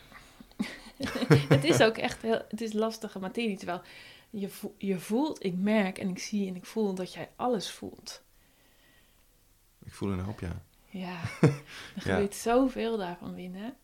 het 1.49 1.65
is 1.65 1.81
ook 1.81 1.97
echt 1.97 2.23
heel, 2.23 2.43
het 2.49 2.61
is 2.61 2.73
lastige 2.73 3.19
materie. 3.19 3.57
Terwijl 3.57 3.83
je, 4.31 4.49
vo- 4.49 4.75
je 4.79 4.99
voelt, 4.99 5.45
ik 5.45 5.55
merk 5.57 5.99
en 5.99 6.09
ik 6.09 6.19
zie 6.19 6.49
en 6.49 6.57
ik 6.57 6.65
voel 6.67 6.95
dat 6.95 7.13
jij 7.13 7.31
alles 7.37 7.71
voelt. 7.71 8.23
ik 9.85 9.93
voel 9.95 10.13
een 10.13 10.21
hoop, 10.21 10.41
ja. 10.41 10.63
Ja, 10.91 11.21
er 11.41 12.03
gebeurt 12.03 12.35
zoveel 12.35 12.97
daarvan 12.97 13.35
binnen. 13.35 13.77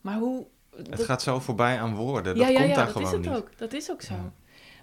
Maar 0.00 0.18
hoe... 0.18 0.46
Het 0.90 1.02
gaat 1.04 1.22
zo 1.22 1.40
voorbij 1.40 1.80
aan 1.80 1.94
woorden. 1.94 2.36
ja, 2.36 2.44
Dat 2.44 2.52
ja, 2.52 2.58
komt 2.58 2.68
ja, 2.68 2.74
daar 2.74 2.84
dat 2.84 2.92
gewoon 2.92 3.08
is 3.08 3.12
het 3.12 3.26
niet. 3.26 3.36
ook. 3.42 3.58
Dat 3.58 3.72
is 3.72 3.90
ook 3.90 4.02
zo. 4.02 4.14
Ja. 4.14 4.32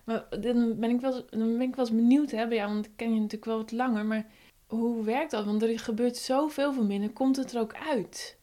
Maar 0.03 0.25
dan 0.39 0.79
ben, 0.79 0.89
ik 0.89 1.01
wel, 1.01 1.11
dan 1.29 1.57
ben 1.57 1.61
ik 1.61 1.75
wel 1.75 1.85
eens 1.85 1.95
benieuwd 1.95 2.31
hè, 2.31 2.47
bij 2.47 2.57
jou, 2.57 2.73
want 2.73 2.85
ik 2.85 2.91
ken 2.95 3.09
je 3.13 3.15
natuurlijk 3.15 3.45
wel 3.45 3.57
wat 3.57 3.71
langer. 3.71 4.05
Maar 4.05 4.25
hoe 4.67 5.03
werkt 5.03 5.31
dat? 5.31 5.45
Want 5.45 5.61
er 5.63 5.79
gebeurt 5.79 6.17
zoveel 6.17 6.73
van 6.73 6.87
binnen. 6.87 7.13
Komt 7.13 7.35
het 7.35 7.53
er 7.53 7.59
ook 7.59 7.75
uit? 7.89 8.37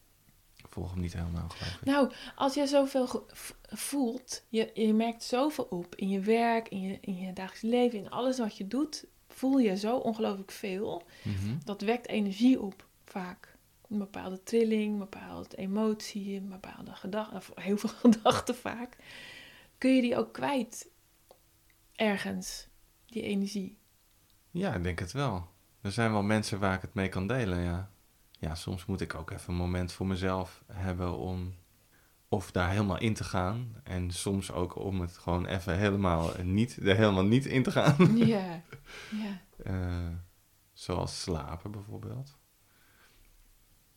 Ik 0.56 0.66
volg 0.68 0.90
hem 0.90 1.00
niet 1.00 1.12
helemaal, 1.12 1.48
geloof 1.48 1.74
ik. 1.74 1.84
Nou, 1.84 2.10
als 2.36 2.54
jij 2.54 2.66
zoveel 2.66 3.26
voelt, 3.68 4.42
je, 4.48 4.70
je 4.74 4.94
merkt 4.94 5.22
zoveel 5.22 5.66
op 5.70 5.94
in 5.94 6.08
je 6.08 6.20
werk, 6.20 6.68
in 6.68 6.80
je, 6.80 6.98
in 7.00 7.16
je 7.16 7.32
dagelijks 7.32 7.62
leven, 7.62 7.98
in 7.98 8.10
alles 8.10 8.38
wat 8.38 8.56
je 8.56 8.66
doet, 8.68 9.04
voel 9.28 9.58
je 9.58 9.76
zo 9.76 9.96
ongelooflijk 9.96 10.50
veel. 10.50 11.02
Mhm. 11.22 11.54
Dat 11.64 11.80
wekt 11.80 12.08
energie 12.08 12.60
op, 12.60 12.86
vaak. 13.04 13.51
Een 13.92 13.98
bepaalde 13.98 14.42
trilling, 14.42 14.92
een 14.92 14.98
bepaalde 14.98 15.56
emotie, 15.56 16.36
een 16.36 16.48
bepaalde 16.48 16.94
gedachte, 16.94 17.36
of 17.36 17.50
heel 17.54 17.76
veel 17.76 17.90
gedachten 18.10 18.54
vaak. 18.54 18.96
Kun 19.78 19.94
je 19.94 20.02
die 20.02 20.16
ook 20.16 20.32
kwijt 20.32 20.90
ergens, 21.92 22.68
die 23.06 23.22
energie? 23.22 23.78
Ja, 24.50 24.74
ik 24.74 24.82
denk 24.82 24.98
het 24.98 25.12
wel. 25.12 25.48
Er 25.80 25.92
zijn 25.92 26.12
wel 26.12 26.22
mensen 26.22 26.58
waar 26.58 26.74
ik 26.74 26.82
het 26.82 26.94
mee 26.94 27.08
kan 27.08 27.26
delen, 27.26 27.60
ja. 27.60 27.90
Ja, 28.38 28.54
soms 28.54 28.86
moet 28.86 29.00
ik 29.00 29.14
ook 29.14 29.30
even 29.30 29.52
een 29.52 29.58
moment 29.58 29.92
voor 29.92 30.06
mezelf 30.06 30.62
hebben 30.66 31.16
om 31.16 31.54
of 32.28 32.50
daar 32.50 32.70
helemaal 32.70 32.98
in 32.98 33.14
te 33.14 33.24
gaan. 33.24 33.74
En 33.84 34.10
soms 34.10 34.52
ook 34.52 34.76
om 34.76 35.00
het 35.00 35.18
gewoon 35.18 35.46
even 35.46 35.78
helemaal 35.78 36.30
niet, 36.42 36.76
er 36.76 36.96
helemaal 36.96 37.24
niet 37.24 37.46
in 37.46 37.62
te 37.62 37.70
gaan. 37.70 38.16
Ja, 38.16 38.62
ja. 39.22 39.40
Eh, 39.64 40.16
zoals 40.72 41.22
slapen 41.22 41.70
bijvoorbeeld. 41.70 42.40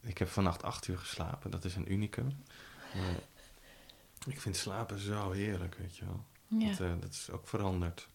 Ik 0.06 0.18
heb 0.18 0.28
vannacht 0.28 0.64
acht 0.64 0.88
uur 0.88 0.98
geslapen, 0.98 1.52
dat 1.52 1.66
is 1.66 1.76
een 1.76 1.92
unicum. 1.92 2.44
Maar 2.94 3.16
ik 4.28 4.42
vind 4.42 4.56
slapen 4.56 5.00
zo 5.00 5.32
heerlijk, 5.32 5.76
weet 5.76 5.98
je 5.98 6.06
wel. 6.06 6.26
ja. 6.60 6.70
Dat, 6.70 6.80
eh, 6.80 6.94
dat 7.00 7.10
is 7.12 7.30
ook 7.32 7.48
veranderd. 7.48 8.08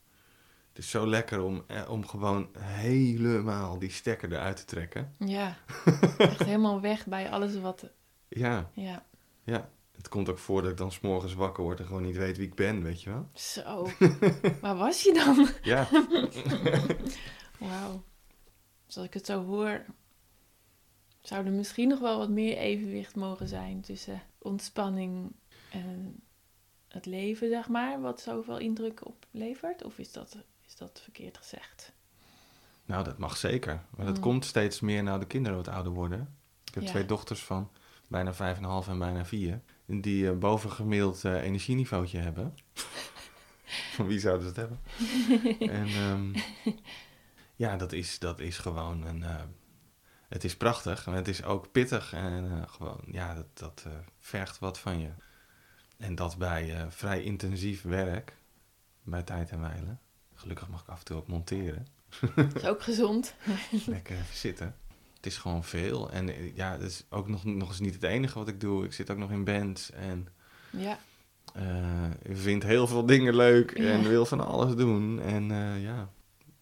Het 0.68 0.79
is 0.79 0.90
zo 0.90 1.07
lekker 1.07 1.42
om, 1.42 1.64
eh, 1.66 1.90
om 1.90 2.07
gewoon 2.07 2.48
helemaal 2.59 3.79
die 3.79 3.90
stekker 3.90 4.33
eruit 4.33 4.57
te 4.57 4.64
trekken. 4.64 5.14
Ja, 5.18 5.57
echt 6.18 6.42
helemaal 6.44 6.81
weg 6.81 7.07
bij 7.07 7.31
alles 7.31 7.61
wat... 7.61 7.90
Ja, 8.29 8.70
Ja, 8.74 9.05
ja. 9.44 9.70
Het 9.96 10.09
komt 10.09 10.29
ook 10.29 10.38
voor 10.38 10.62
dat 10.62 10.70
ik 10.70 10.76
dan 10.76 10.92
s'morgens 10.92 11.35
wakker 11.35 11.62
word 11.62 11.81
en 11.81 11.87
gewoon 11.87 12.03
niet 12.03 12.16
weet 12.16 12.37
wie 12.37 12.46
ik 12.46 12.55
ben, 12.55 12.83
weet 12.83 13.03
je 13.03 13.11
wel? 13.11 13.29
zo. 13.35 13.88
Waar 14.61 14.76
was 14.76 15.03
je 15.03 15.12
dan? 15.12 15.48
Ja, 15.62 15.88
Wauw. 17.68 18.05
Als 18.87 18.96
ik 19.05 19.14
het 19.14 19.26
zo 19.26 19.44
hoor, 19.44 19.85
zou 21.20 21.46
er 21.46 21.52
misschien 21.52 21.88
nog 21.88 21.98
wel 22.00 22.18
wat 22.18 22.28
meer 22.28 22.56
evenwicht 22.56 23.16
mogen 23.16 23.48
zijn 23.48 23.80
tussen 23.80 24.22
ontspanning 24.38 25.33
en 25.70 26.20
het 26.88 27.06
leven, 27.06 27.48
zeg 27.48 27.68
maar, 27.68 28.00
wat 28.00 28.20
zoveel 28.20 28.59
indruk 28.59 29.06
oplevert? 29.06 29.85
Of 29.85 29.98
is 29.98 30.12
dat, 30.12 30.37
is 30.66 30.76
dat 30.76 31.00
verkeerd 31.02 31.37
gezegd? 31.37 31.92
nou 32.85 33.04
dat 33.04 33.18
mag 33.18 33.37
zeker. 33.37 33.83
Maar 33.96 34.06
dat 34.06 34.14
Mm. 34.16 34.20
komt 34.22 34.44
steeds 34.44 34.80
meer 34.80 35.02
nou 35.02 35.18
de 35.20 35.26
kinderen 35.26 35.56
wat 35.59 35.68
ouder 35.68 35.92
worden. 35.92 36.37
Ik 36.64 36.74
heb 36.74 36.83
Ja. 36.83 36.88
twee 36.88 37.04
dochters 37.06 37.42
van 37.44 37.70
bijna 38.09 38.35
vijf 38.35 38.56
en 38.56 38.62
een 38.64 38.68
half 38.70 38.88
en 38.88 38.98
bijna 38.98 39.24
vier. 39.24 39.61
Die 39.87 40.26
een 40.26 40.38
bovengemiddeld 40.38 41.24
eh, 41.24 41.42
energieniveautje 41.44 42.18
hebben. 42.18 42.54
van 43.96 44.06
wie 44.06 44.18
zouden 44.18 44.42
ze 44.42 44.48
het 44.48 44.56
hebben? 44.56 44.80
en 45.78 45.87
ehm, 45.87 46.35
ja, 47.56 47.76
dat 47.76 47.92
is, 47.92 48.18
dat 48.18 48.40
is 48.40 48.59
gewoon 48.59 49.02
een... 49.06 49.22
eh, 49.22 49.42
het 50.31 50.45
is 50.45 50.57
prachtig, 50.57 51.07
maar 51.07 51.14
het 51.14 51.29
is 51.29 51.45
ook 51.45 51.73
pittig. 51.73 52.12
En 52.12 52.45
eh, 52.51 52.69
gewoon, 52.73 53.01
ja, 53.07 53.35
dat, 53.35 53.47
dat 53.55 53.83
eh, 53.87 53.93
vergt 54.19 54.59
wat 54.59 54.79
van 54.79 55.01
je. 55.01 55.09
En 55.97 56.14
dat 56.14 56.37
bij 56.38 56.75
eh, 56.77 56.87
vrij 56.88 57.23
intensief 57.23 57.83
werk, 57.83 58.37
bij 59.03 59.23
tijd 59.23 59.51
en 59.51 59.61
wijlen. 59.61 60.01
Gelukkig 60.35 60.69
mag 60.69 60.81
ik 60.81 60.88
af 60.88 60.99
en 60.99 61.05
toe 61.05 61.16
ook 61.16 61.27
monteren. 61.29 61.87
Dat 62.35 62.55
is 62.62 62.64
ook 62.66 62.83
gezond. 62.83 63.35
Lekker 63.87 64.16
even 64.16 64.35
zitten. 64.37 64.77
Het 65.16 65.27
is 65.27 65.37
gewoon 65.38 65.64
veel. 65.64 66.11
En 66.11 66.55
ja, 66.55 66.73
het 66.73 66.83
is 66.83 67.05
ook 67.09 67.29
nog, 67.29 67.45
nog 67.45 67.69
eens 67.69 67.81
niet 67.81 67.95
het 67.95 68.03
enige 68.03 68.38
wat 68.38 68.49
ik 68.49 68.61
doe. 68.61 68.85
Ik 68.85 68.93
zit 68.93 69.11
ook 69.11 69.19
nog 69.19 69.31
in 69.31 69.45
bands 69.45 69.90
en 69.90 70.29
Ja, 70.71 70.99
ik 72.23 72.37
vind 72.37 72.62
heel 72.62 72.87
veel 72.87 73.07
dingen 73.07 73.37
leuk 73.37 73.71
en 73.71 74.03
Ja. 74.03 74.09
wil 74.09 74.27
van 74.27 74.40
alles 74.47 74.75
doen. 74.75 75.21
En 75.21 75.45
ja, 75.81 76.11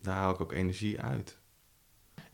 daar 0.01 0.17
haal 0.17 0.33
ik 0.33 0.41
ook 0.41 0.53
energie 0.53 1.01
uit. 1.01 1.38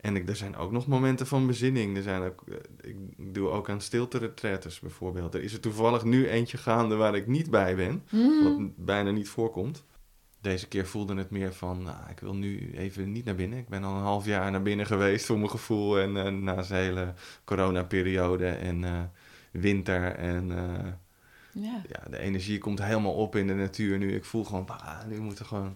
En 0.05 0.15
ik, 0.15 0.29
er 0.29 0.35
zijn 0.35 0.55
ook 0.55 0.71
nog 0.71 0.87
momenten 0.87 1.27
van 1.27 1.47
bezinning. 1.47 1.97
Er 1.97 2.03
zijn 2.03 2.21
ook, 2.21 2.43
eh, 2.47 2.89
ik 2.91 3.33
doe 3.33 3.49
ook 3.49 3.69
aan 3.69 3.81
stilte-retretes 3.81 4.79
bijvoorbeeld. 4.79 5.33
Er 5.33 5.43
is 5.43 5.53
er 5.53 5.59
toevallig 5.59 6.03
nu 6.03 6.27
eentje 6.27 6.57
gaande 6.57 6.95
waar 6.95 7.15
ik 7.15 7.27
niet 7.27 7.49
bij 7.49 7.75
ben. 7.75 8.03
Mm. 8.11 8.43
Wat 8.43 8.85
bijna 8.85 9.11
niet 9.11 9.29
voorkomt. 9.29 9.83
deze 10.41 10.67
keer 10.67 10.85
voelde 10.85 11.15
het 11.15 11.29
meer 11.29 11.53
van, 11.53 11.83
nou, 11.83 12.09
ik 12.09 12.19
wil 12.19 12.35
nu 12.35 12.73
even 12.75 13.11
niet 13.11 13.25
naar 13.25 13.35
binnen. 13.35 13.59
Ik 13.59 13.67
ben 13.67 13.83
al 13.83 13.95
een 13.95 14.01
half 14.01 14.25
jaar 14.25 14.51
naar 14.51 14.61
binnen 14.61 14.85
geweest 14.85 15.25
voor 15.25 15.37
mijn 15.37 15.49
gevoel. 15.49 15.99
En 15.99 16.15
uh, 16.15 16.27
na 16.27 16.61
zijn 16.61 16.83
hele 16.83 17.13
coronaperiode 17.45 18.47
en 18.47 18.81
uh, 18.81 19.01
winter. 19.51 20.03
En 20.15 20.49
uh, 20.49 20.91
ja. 21.55 21.81
ja. 21.87 22.09
de 22.09 22.17
energie 22.17 22.57
komt 22.57 22.83
helemaal 22.83 23.13
op 23.13 23.35
in 23.35 23.47
de 23.47 23.53
natuur 23.53 23.97
nu. 23.97 24.15
Ik 24.15 24.25
voel 24.25 24.43
gewoon, 24.43 24.65
bah, 24.65 25.05
nu 25.07 25.19
moet 25.19 25.39
er 25.39 25.45
gewoon 25.45 25.75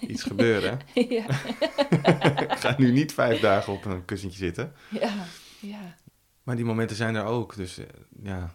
iets 0.00 0.22
gebeuren. 0.22 0.78
Ja. 1.08 1.24
ik 2.50 2.58
ga 2.58 2.74
nu 2.78 2.92
niet 2.92 3.12
vijf 3.12 3.40
dagen 3.40 3.72
op 3.72 3.84
een 3.84 4.04
kussentje 4.04 4.38
zitten. 4.38 4.72
Ja, 4.90 5.24
ja. 5.60 5.94
Maar 6.42 6.56
die 6.56 6.64
momenten 6.64 6.96
zijn 6.96 7.14
er 7.14 7.24
ook. 7.24 7.56
Dus 7.56 7.80
ja, 8.22 8.54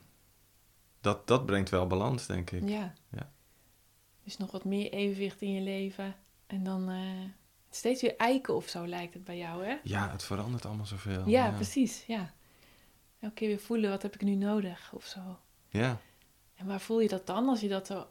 dat, 1.01 1.28
dat 1.28 1.45
brengt 1.45 1.69
wel 1.69 1.88
balans, 1.88 2.25
denk 2.25 2.51
ik. 2.51 2.69
Ja. 2.69 2.93
ja. 3.12 3.32
Dus 4.23 4.38
nog 4.38 4.51
wat 4.51 4.63
meer 4.63 4.91
evenwicht 4.91 5.41
in 5.41 5.54
je 5.54 5.62
leven. 5.62 6.15
En 6.47 6.63
dan 6.63 6.89
uh, 6.89 7.23
steeds 7.69 8.01
weer 8.01 8.15
eiken 8.15 8.56
of 8.56 8.67
zo 8.67 8.88
lijkt 8.88 9.13
het 9.13 9.23
bij 9.23 9.38
jou, 9.38 9.65
hè? 9.65 9.78
Ja, 9.84 10.12
het 10.12 10.23
verandert 10.23 10.65
allemaal 10.65 10.86
zoveel. 10.86 11.30
Ja, 11.30 11.45
ja, 11.45 11.51
precies, 11.51 12.06
ja. 12.06 12.34
Elke 13.19 13.36
keer 13.36 13.47
weer 13.47 13.60
voelen, 13.60 13.89
wat 13.89 14.01
heb 14.01 14.13
ik 14.13 14.21
nu 14.21 14.36
nodig 14.36 14.93
of 14.93 15.06
zo. 15.06 15.39
Ja. 15.69 15.99
En 16.56 16.65
waar 16.65 16.82
voel 16.82 17.00
je 17.00 17.08
dat 17.08 17.28
dan 17.28 17.50
als 17.50 17.60
je 17.60 17.68
dat 17.68 17.88
zo, 17.88 18.08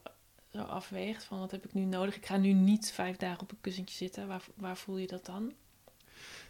zo 0.53 0.63
afweegt? 0.63 1.25
Van 1.25 1.39
wat 1.39 1.51
heb 1.51 1.65
ik 1.65 1.75
nu 1.75 1.85
nodig? 1.85 2.17
Ik 2.17 2.27
ga 2.27 2.37
nu 2.37 2.53
niet 2.53 2.93
vijf 2.93 3.17
dagen 3.17 3.43
op 3.43 3.51
een 3.51 3.61
kussentje 3.61 3.97
zitten. 3.97 4.27
Waar, 4.27 4.45
waar 4.55 4.77
voel 4.77 4.97
je 4.97 5.07
dat 5.07 5.27
dan? 5.27 5.53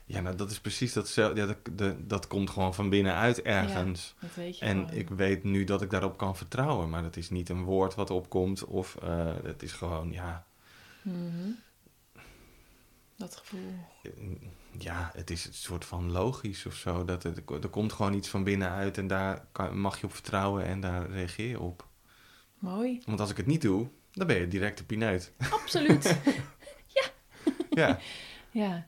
Ja, 0.07 0.21
nou 0.21 0.37
dat 0.37 0.51
is 0.51 0.61
precies 0.61 0.93
datzelfde. 0.93 1.41
Ja, 1.41 1.47
dat, 1.47 1.79
de, 1.79 2.07
dat 2.07 2.27
komt 2.27 2.51
gewoon 2.51 2.75
van 2.75 2.89
binnenuit 2.89 3.43
ergens. 3.43 4.15
Ja, 4.15 4.27
dat 4.27 4.37
weet 4.37 4.59
je 4.59 4.65
en 4.65 4.89
ik 4.89 5.09
weet 5.09 5.45
nu 5.45 5.65
dat 5.65 5.83
ik 5.83 5.91
daarop 5.91 6.17
kan 6.17 6.37
vertrouwen. 6.37 6.91
Maar 6.91 7.03
dat 7.03 7.17
is 7.17 7.31
niet 7.31 7.49
een 7.49 7.65
woord 7.65 7.95
wat 7.95 8.11
opkomt. 8.11 8.65
Of 8.65 8.97
uh, 9.03 9.33
het 9.43 9.63
is 9.63 9.73
gewoon, 9.73 10.13
ja... 10.13 10.47
Mm 11.03 11.59
Dat 13.17 13.37
gevoel. 13.37 13.73
Ja, 14.79 15.11
het 15.15 15.31
is 15.31 15.47
een 15.47 15.55
soort 15.55 15.85
van 15.85 16.11
logisch 16.11 16.67
of 16.67 16.75
zo. 16.75 17.05
Dat 17.05 17.23
het, 17.23 17.43
er 17.63 17.69
komt 17.69 17.93
gewoon 17.93 18.15
iets 18.15 18.29
van 18.29 18.45
binnenuit 18.45 18.99
en 18.99 19.07
daar 19.07 19.47
kan, 19.53 19.81
mag 19.81 20.01
je 20.01 20.07
op 20.07 20.13
vertrouwen 20.13 20.65
en 20.65 20.81
daar 20.81 21.11
reageer 21.11 21.49
je 21.49 21.61
op. 21.61 21.89
Mooi. 22.59 23.03
Want 23.07 23.21
als 23.21 23.31
ik 23.31 23.37
het 23.37 23.47
niet 23.47 23.63
doe, 23.63 23.89
dan 24.13 24.27
ben 24.27 24.37
je 24.37 24.49
direct 24.49 24.79
de 24.79 24.85
pineut. 24.85 25.33
Absoluut. 25.51 26.05
ja. 26.97 27.05
ja. 27.71 27.99
Ja. 28.51 28.87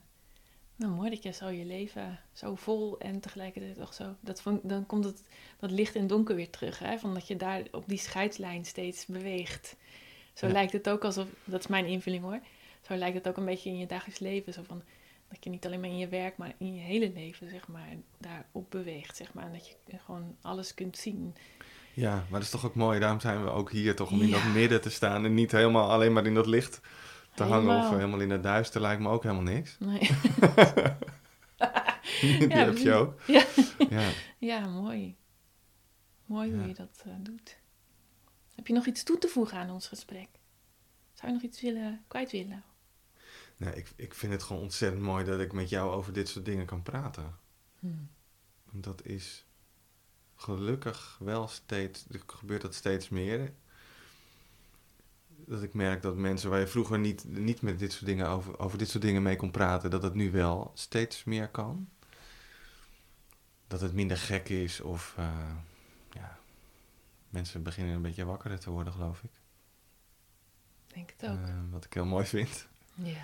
Nou, 0.75 0.93
mooi 0.93 1.09
dat 1.09 1.23
je 1.23 1.31
zo 1.31 1.49
je 1.49 1.65
leven 1.65 2.19
zo 2.33 2.55
vol 2.55 2.99
en 2.99 3.19
tegelijkertijd 3.19 3.75
toch 3.75 3.93
zo. 3.93 4.15
Dat 4.19 4.43
dan 4.63 4.85
komt 4.85 5.03
het, 5.03 5.23
dat 5.59 5.71
licht 5.71 5.95
en 5.95 6.07
donker 6.07 6.35
weer 6.35 6.49
terug. 6.49 6.79
Hè? 6.79 6.97
Van 6.97 7.13
dat 7.13 7.27
je 7.27 7.35
daar 7.35 7.63
op 7.71 7.83
die 7.87 7.97
scheidslijn 7.97 8.65
steeds 8.65 9.05
beweegt. 9.05 9.75
Zo 10.33 10.47
lijkt 10.47 10.73
het 10.73 10.89
ook 10.89 11.03
alsof, 11.03 11.27
dat 11.43 11.59
is 11.59 11.67
mijn 11.67 11.85
invulling 11.85 12.23
hoor. 12.23 12.39
Zo 12.81 12.95
lijkt 12.95 13.15
het 13.15 13.27
ook 13.27 13.37
een 13.37 13.45
beetje 13.45 13.69
in 13.69 13.77
je 13.77 13.85
dagelijks 13.85 14.19
leven. 14.19 14.53
Zo 14.53 14.63
van, 14.63 14.83
dat 15.27 15.43
je 15.43 15.49
niet 15.49 15.65
alleen 15.65 15.79
maar 15.79 15.89
in 15.89 15.97
je 15.97 16.07
werk, 16.07 16.37
maar 16.37 16.53
in 16.57 16.75
je 16.75 16.81
hele 16.81 17.11
leven, 17.13 17.49
zeg 17.49 17.67
maar, 17.67 17.87
daarop 18.17 18.71
beweegt, 18.71 19.15
zeg 19.15 19.33
maar. 19.33 19.45
En 19.45 19.51
dat 19.51 19.67
je 19.67 19.97
gewoon 19.97 20.37
alles 20.41 20.73
kunt 20.73 20.97
zien. 20.97 21.35
Ja, 21.93 22.13
maar 22.13 22.25
dat 22.29 22.41
is 22.41 22.49
toch 22.49 22.65
ook 22.65 22.75
mooi. 22.75 22.99
Daarom 22.99 23.19
zijn 23.19 23.43
we 23.43 23.49
ook 23.49 23.71
hier 23.71 23.95
toch 23.95 24.11
om 24.11 24.21
in 24.21 24.31
dat 24.31 24.43
midden 24.53 24.81
te 24.81 24.89
staan 24.89 25.25
en 25.25 25.33
niet 25.33 25.51
helemaal 25.51 25.91
alleen 25.91 26.13
maar 26.13 26.25
in 26.25 26.33
dat 26.33 26.47
licht 26.47 26.81
te 27.33 27.43
hangen 27.43 27.79
of 27.79 27.89
helemaal 27.89 28.19
in 28.19 28.29
het 28.29 28.43
duister 28.43 28.81
lijkt 28.81 29.01
me 29.01 29.09
ook 29.09 29.23
helemaal 29.23 29.43
niks. 29.43 29.77
Nee. 29.79 29.99
Die 32.21 32.49
ja, 32.49 32.55
heb 32.55 32.77
je 32.77 32.93
ook. 32.93 33.21
Ja. 33.27 33.43
ja. 33.89 34.09
ja, 34.37 34.67
mooi. 34.67 35.15
Mooi 36.25 36.53
hoe 36.53 36.67
je 36.67 36.73
dat 36.73 37.03
uh, 37.07 37.13
doet. 37.19 37.57
Heb 38.55 38.67
je 38.67 38.73
nog 38.73 38.85
iets 38.85 39.03
toe 39.03 39.17
te 39.17 39.27
voegen 39.27 39.57
aan 39.57 39.69
ons 39.69 39.87
gesprek? 39.87 40.27
Zou 41.13 41.27
je 41.27 41.33
nog 41.33 41.41
iets 41.41 41.61
willen, 41.61 42.03
kwijt 42.07 42.31
willen? 42.31 42.63
Nee, 43.57 43.73
ik, 43.73 43.91
ik 43.95 44.13
vind 44.13 44.31
het 44.31 44.43
gewoon 44.43 44.61
ontzettend 44.61 45.03
mooi 45.03 45.25
dat 45.25 45.39
ik 45.39 45.53
met 45.53 45.69
jou 45.69 45.91
over 45.91 46.13
dit 46.13 46.29
soort 46.29 46.45
dingen 46.45 46.65
kan 46.65 46.83
praten. 46.83 47.35
Hmm. 47.79 48.09
Dat 48.71 49.05
is 49.05 49.45
gelukkig 50.35 51.17
wel 51.19 51.47
steeds, 51.47 52.05
gebeurt 52.25 52.61
dat 52.61 52.75
steeds 52.75 53.09
meer 53.09 53.53
dat 55.45 55.63
ik 55.63 55.73
merk 55.73 56.01
dat 56.01 56.15
mensen 56.15 56.49
waar 56.49 56.59
je 56.59 56.67
vroeger 56.67 56.99
niet, 56.99 57.25
niet 57.25 57.61
met 57.61 57.79
dit 57.79 57.91
soort 57.91 58.05
dingen 58.05 58.27
over, 58.27 58.59
over 58.59 58.77
dit 58.77 58.89
soort 58.89 59.03
dingen 59.03 59.21
mee 59.21 59.35
kon 59.35 59.51
praten, 59.51 59.89
dat 59.89 60.03
het 60.03 60.13
nu 60.13 60.31
wel 60.31 60.71
steeds 60.73 61.23
meer 61.23 61.49
kan. 61.49 61.89
Dat 63.67 63.81
het 63.81 63.93
minder 63.93 64.17
gek 64.17 64.49
is 64.49 64.81
of 64.81 65.15
uh, 65.19 65.55
ja, 66.11 66.39
mensen 67.29 67.63
beginnen 67.63 67.95
een 67.95 68.01
beetje 68.01 68.25
wakkerder 68.25 68.59
te 68.59 68.69
worden, 68.69 68.93
geloof 68.93 69.23
ik. 69.23 69.31
Denk 70.87 71.13
het 71.17 71.29
ook. 71.29 71.47
Uh, 71.47 71.55
wat 71.69 71.85
ik 71.85 71.93
heel 71.93 72.05
mooi 72.05 72.25
vind. 72.25 72.67
Ja. 72.93 73.21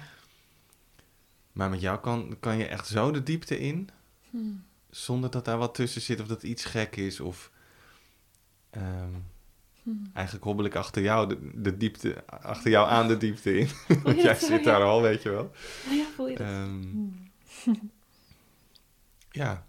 Maar 1.54 1.70
met 1.70 1.82
jou 1.82 2.00
kan, 2.00 2.38
kan 2.40 2.58
je 2.58 2.68
echt 2.68 2.88
zo 2.88 3.12
de 3.12 3.24
diepte 3.24 3.60
in, 3.60 3.90
hmm. 4.30 4.64
zonder 4.90 5.32
dat 5.32 5.46
daar 5.46 5.58
wat 5.58 5.76
tussen 5.76 6.02
zit 6.02 6.22
of 6.22 6.28
dat 6.28 6.44
iets 6.44 6.66
gek 6.66 6.96
is 6.96 7.20
of. 7.20 7.52
Um, 8.72 9.26
Hmm. 9.84 10.10
Eigenlijk 10.14 10.46
hobbel 10.46 10.66
ik 10.66 10.76
achter 10.76 11.02
jou, 11.02 11.28
de, 11.28 11.62
de, 11.62 11.78
diepte, 11.78 12.24
achter 12.28 12.72
jou 12.72 12.90
aan 12.90 13.08
de 13.08 13.18
diepte 13.18 13.58
in. 13.58 13.68
Want 14.04 14.22
jij 14.22 14.36
zit 14.36 14.64
daar 14.64 14.84
al, 14.84 15.02
weet 15.02 15.22
je 15.22 15.30
wel. 15.30 15.52
Ja, 15.90 16.06
voel 16.16 16.28
je 16.28 16.38
dat? 16.38 16.48
Um, 16.48 17.32
ja. 19.42 19.66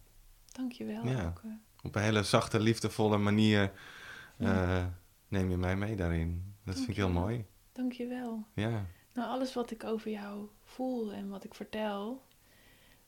Dankjewel. 0.53 1.07
Ja. 1.07 1.27
Ook, 1.27 1.41
uh... 1.45 1.53
Op 1.83 1.95
een 1.95 2.03
hele 2.03 2.23
zachte, 2.23 2.61
liefdevolle 2.61 3.19
manier 3.19 3.73
uh, 4.39 4.85
neem 5.29 5.51
je 5.51 5.57
mij 5.57 5.77
mee 5.77 5.97
daarin. 5.97 6.55
Dat 6.65 6.75
vind 6.75 6.89
ik 6.89 6.97
heel 6.97 7.11
mooi. 7.11 7.45
Dankjewel. 7.73 8.47
Ja. 8.55 8.87
Nou, 9.15 9.29
alles 9.29 9.55
wat 9.55 9.71
ik 9.71 9.85
over 9.85 10.11
jou 10.11 10.49
voel 10.65 11.13
en 11.13 11.29
wat 11.29 11.45
ik 11.45 11.55
vertel, 11.55 12.23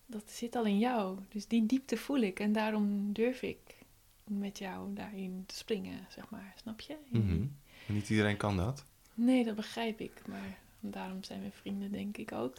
dat 0.06 0.30
zit 0.30 0.56
al 0.56 0.64
in 0.64 0.78
jou. 0.78 1.18
Dus 1.28 1.46
die 1.46 1.66
diepte 1.66 1.96
voel 1.96 2.20
ik 2.20 2.40
en 2.40 2.52
daarom 2.52 3.12
durf 3.12 3.42
ik 3.42 3.58
met 4.24 4.58
jou 4.58 4.94
daarin 4.94 5.44
te 5.46 5.54
springen, 5.54 6.06
zeg 6.08 6.30
maar. 6.30 6.54
Snap 6.56 6.80
je? 6.80 6.96
Mm 7.10 7.56
Niet 7.86 8.10
iedereen 8.10 8.36
kan 8.36 8.56
dat. 8.56 8.84
Nee, 9.14 9.44
dat 9.44 9.54
begrijp 9.54 10.00
ik. 10.00 10.22
Maar 10.26 10.58
daarom 10.80 11.22
zijn 11.22 11.42
we 11.42 11.50
vrienden, 11.50 11.92
denk 11.92 12.16
ik 12.16 12.32
ook. 12.32 12.56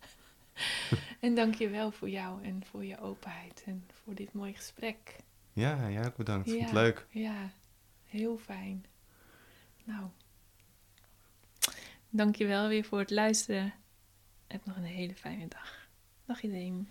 en 1.20 1.34
dank 1.34 1.54
je 1.54 1.68
wel 1.68 1.90
voor 1.90 2.08
jou 2.08 2.42
en 2.42 2.64
voor 2.64 2.84
je 2.84 3.00
openheid 3.00 3.62
en 3.66 3.84
voor 4.02 4.14
dit 4.14 4.32
mooie 4.32 4.54
gesprek. 4.54 5.16
Ja, 5.52 5.86
ja, 5.86 6.06
ook 6.06 6.16
bedankt. 6.16 6.50
Ja, 6.50 6.58
het 6.58 6.72
leuk. 6.72 7.06
Ja, 7.10 7.52
heel 8.04 8.38
fijn. 8.38 8.84
Nou, 9.84 10.04
dank 12.10 12.36
je 12.36 12.46
wel 12.46 12.68
weer 12.68 12.84
voor 12.84 12.98
het 12.98 13.10
luisteren. 13.10 13.72
Heb 14.46 14.64
nog 14.64 14.76
een 14.76 14.82
hele 14.82 15.14
fijne 15.14 15.48
dag. 15.48 15.88
Dag 16.24 16.42
iedereen. 16.42 16.88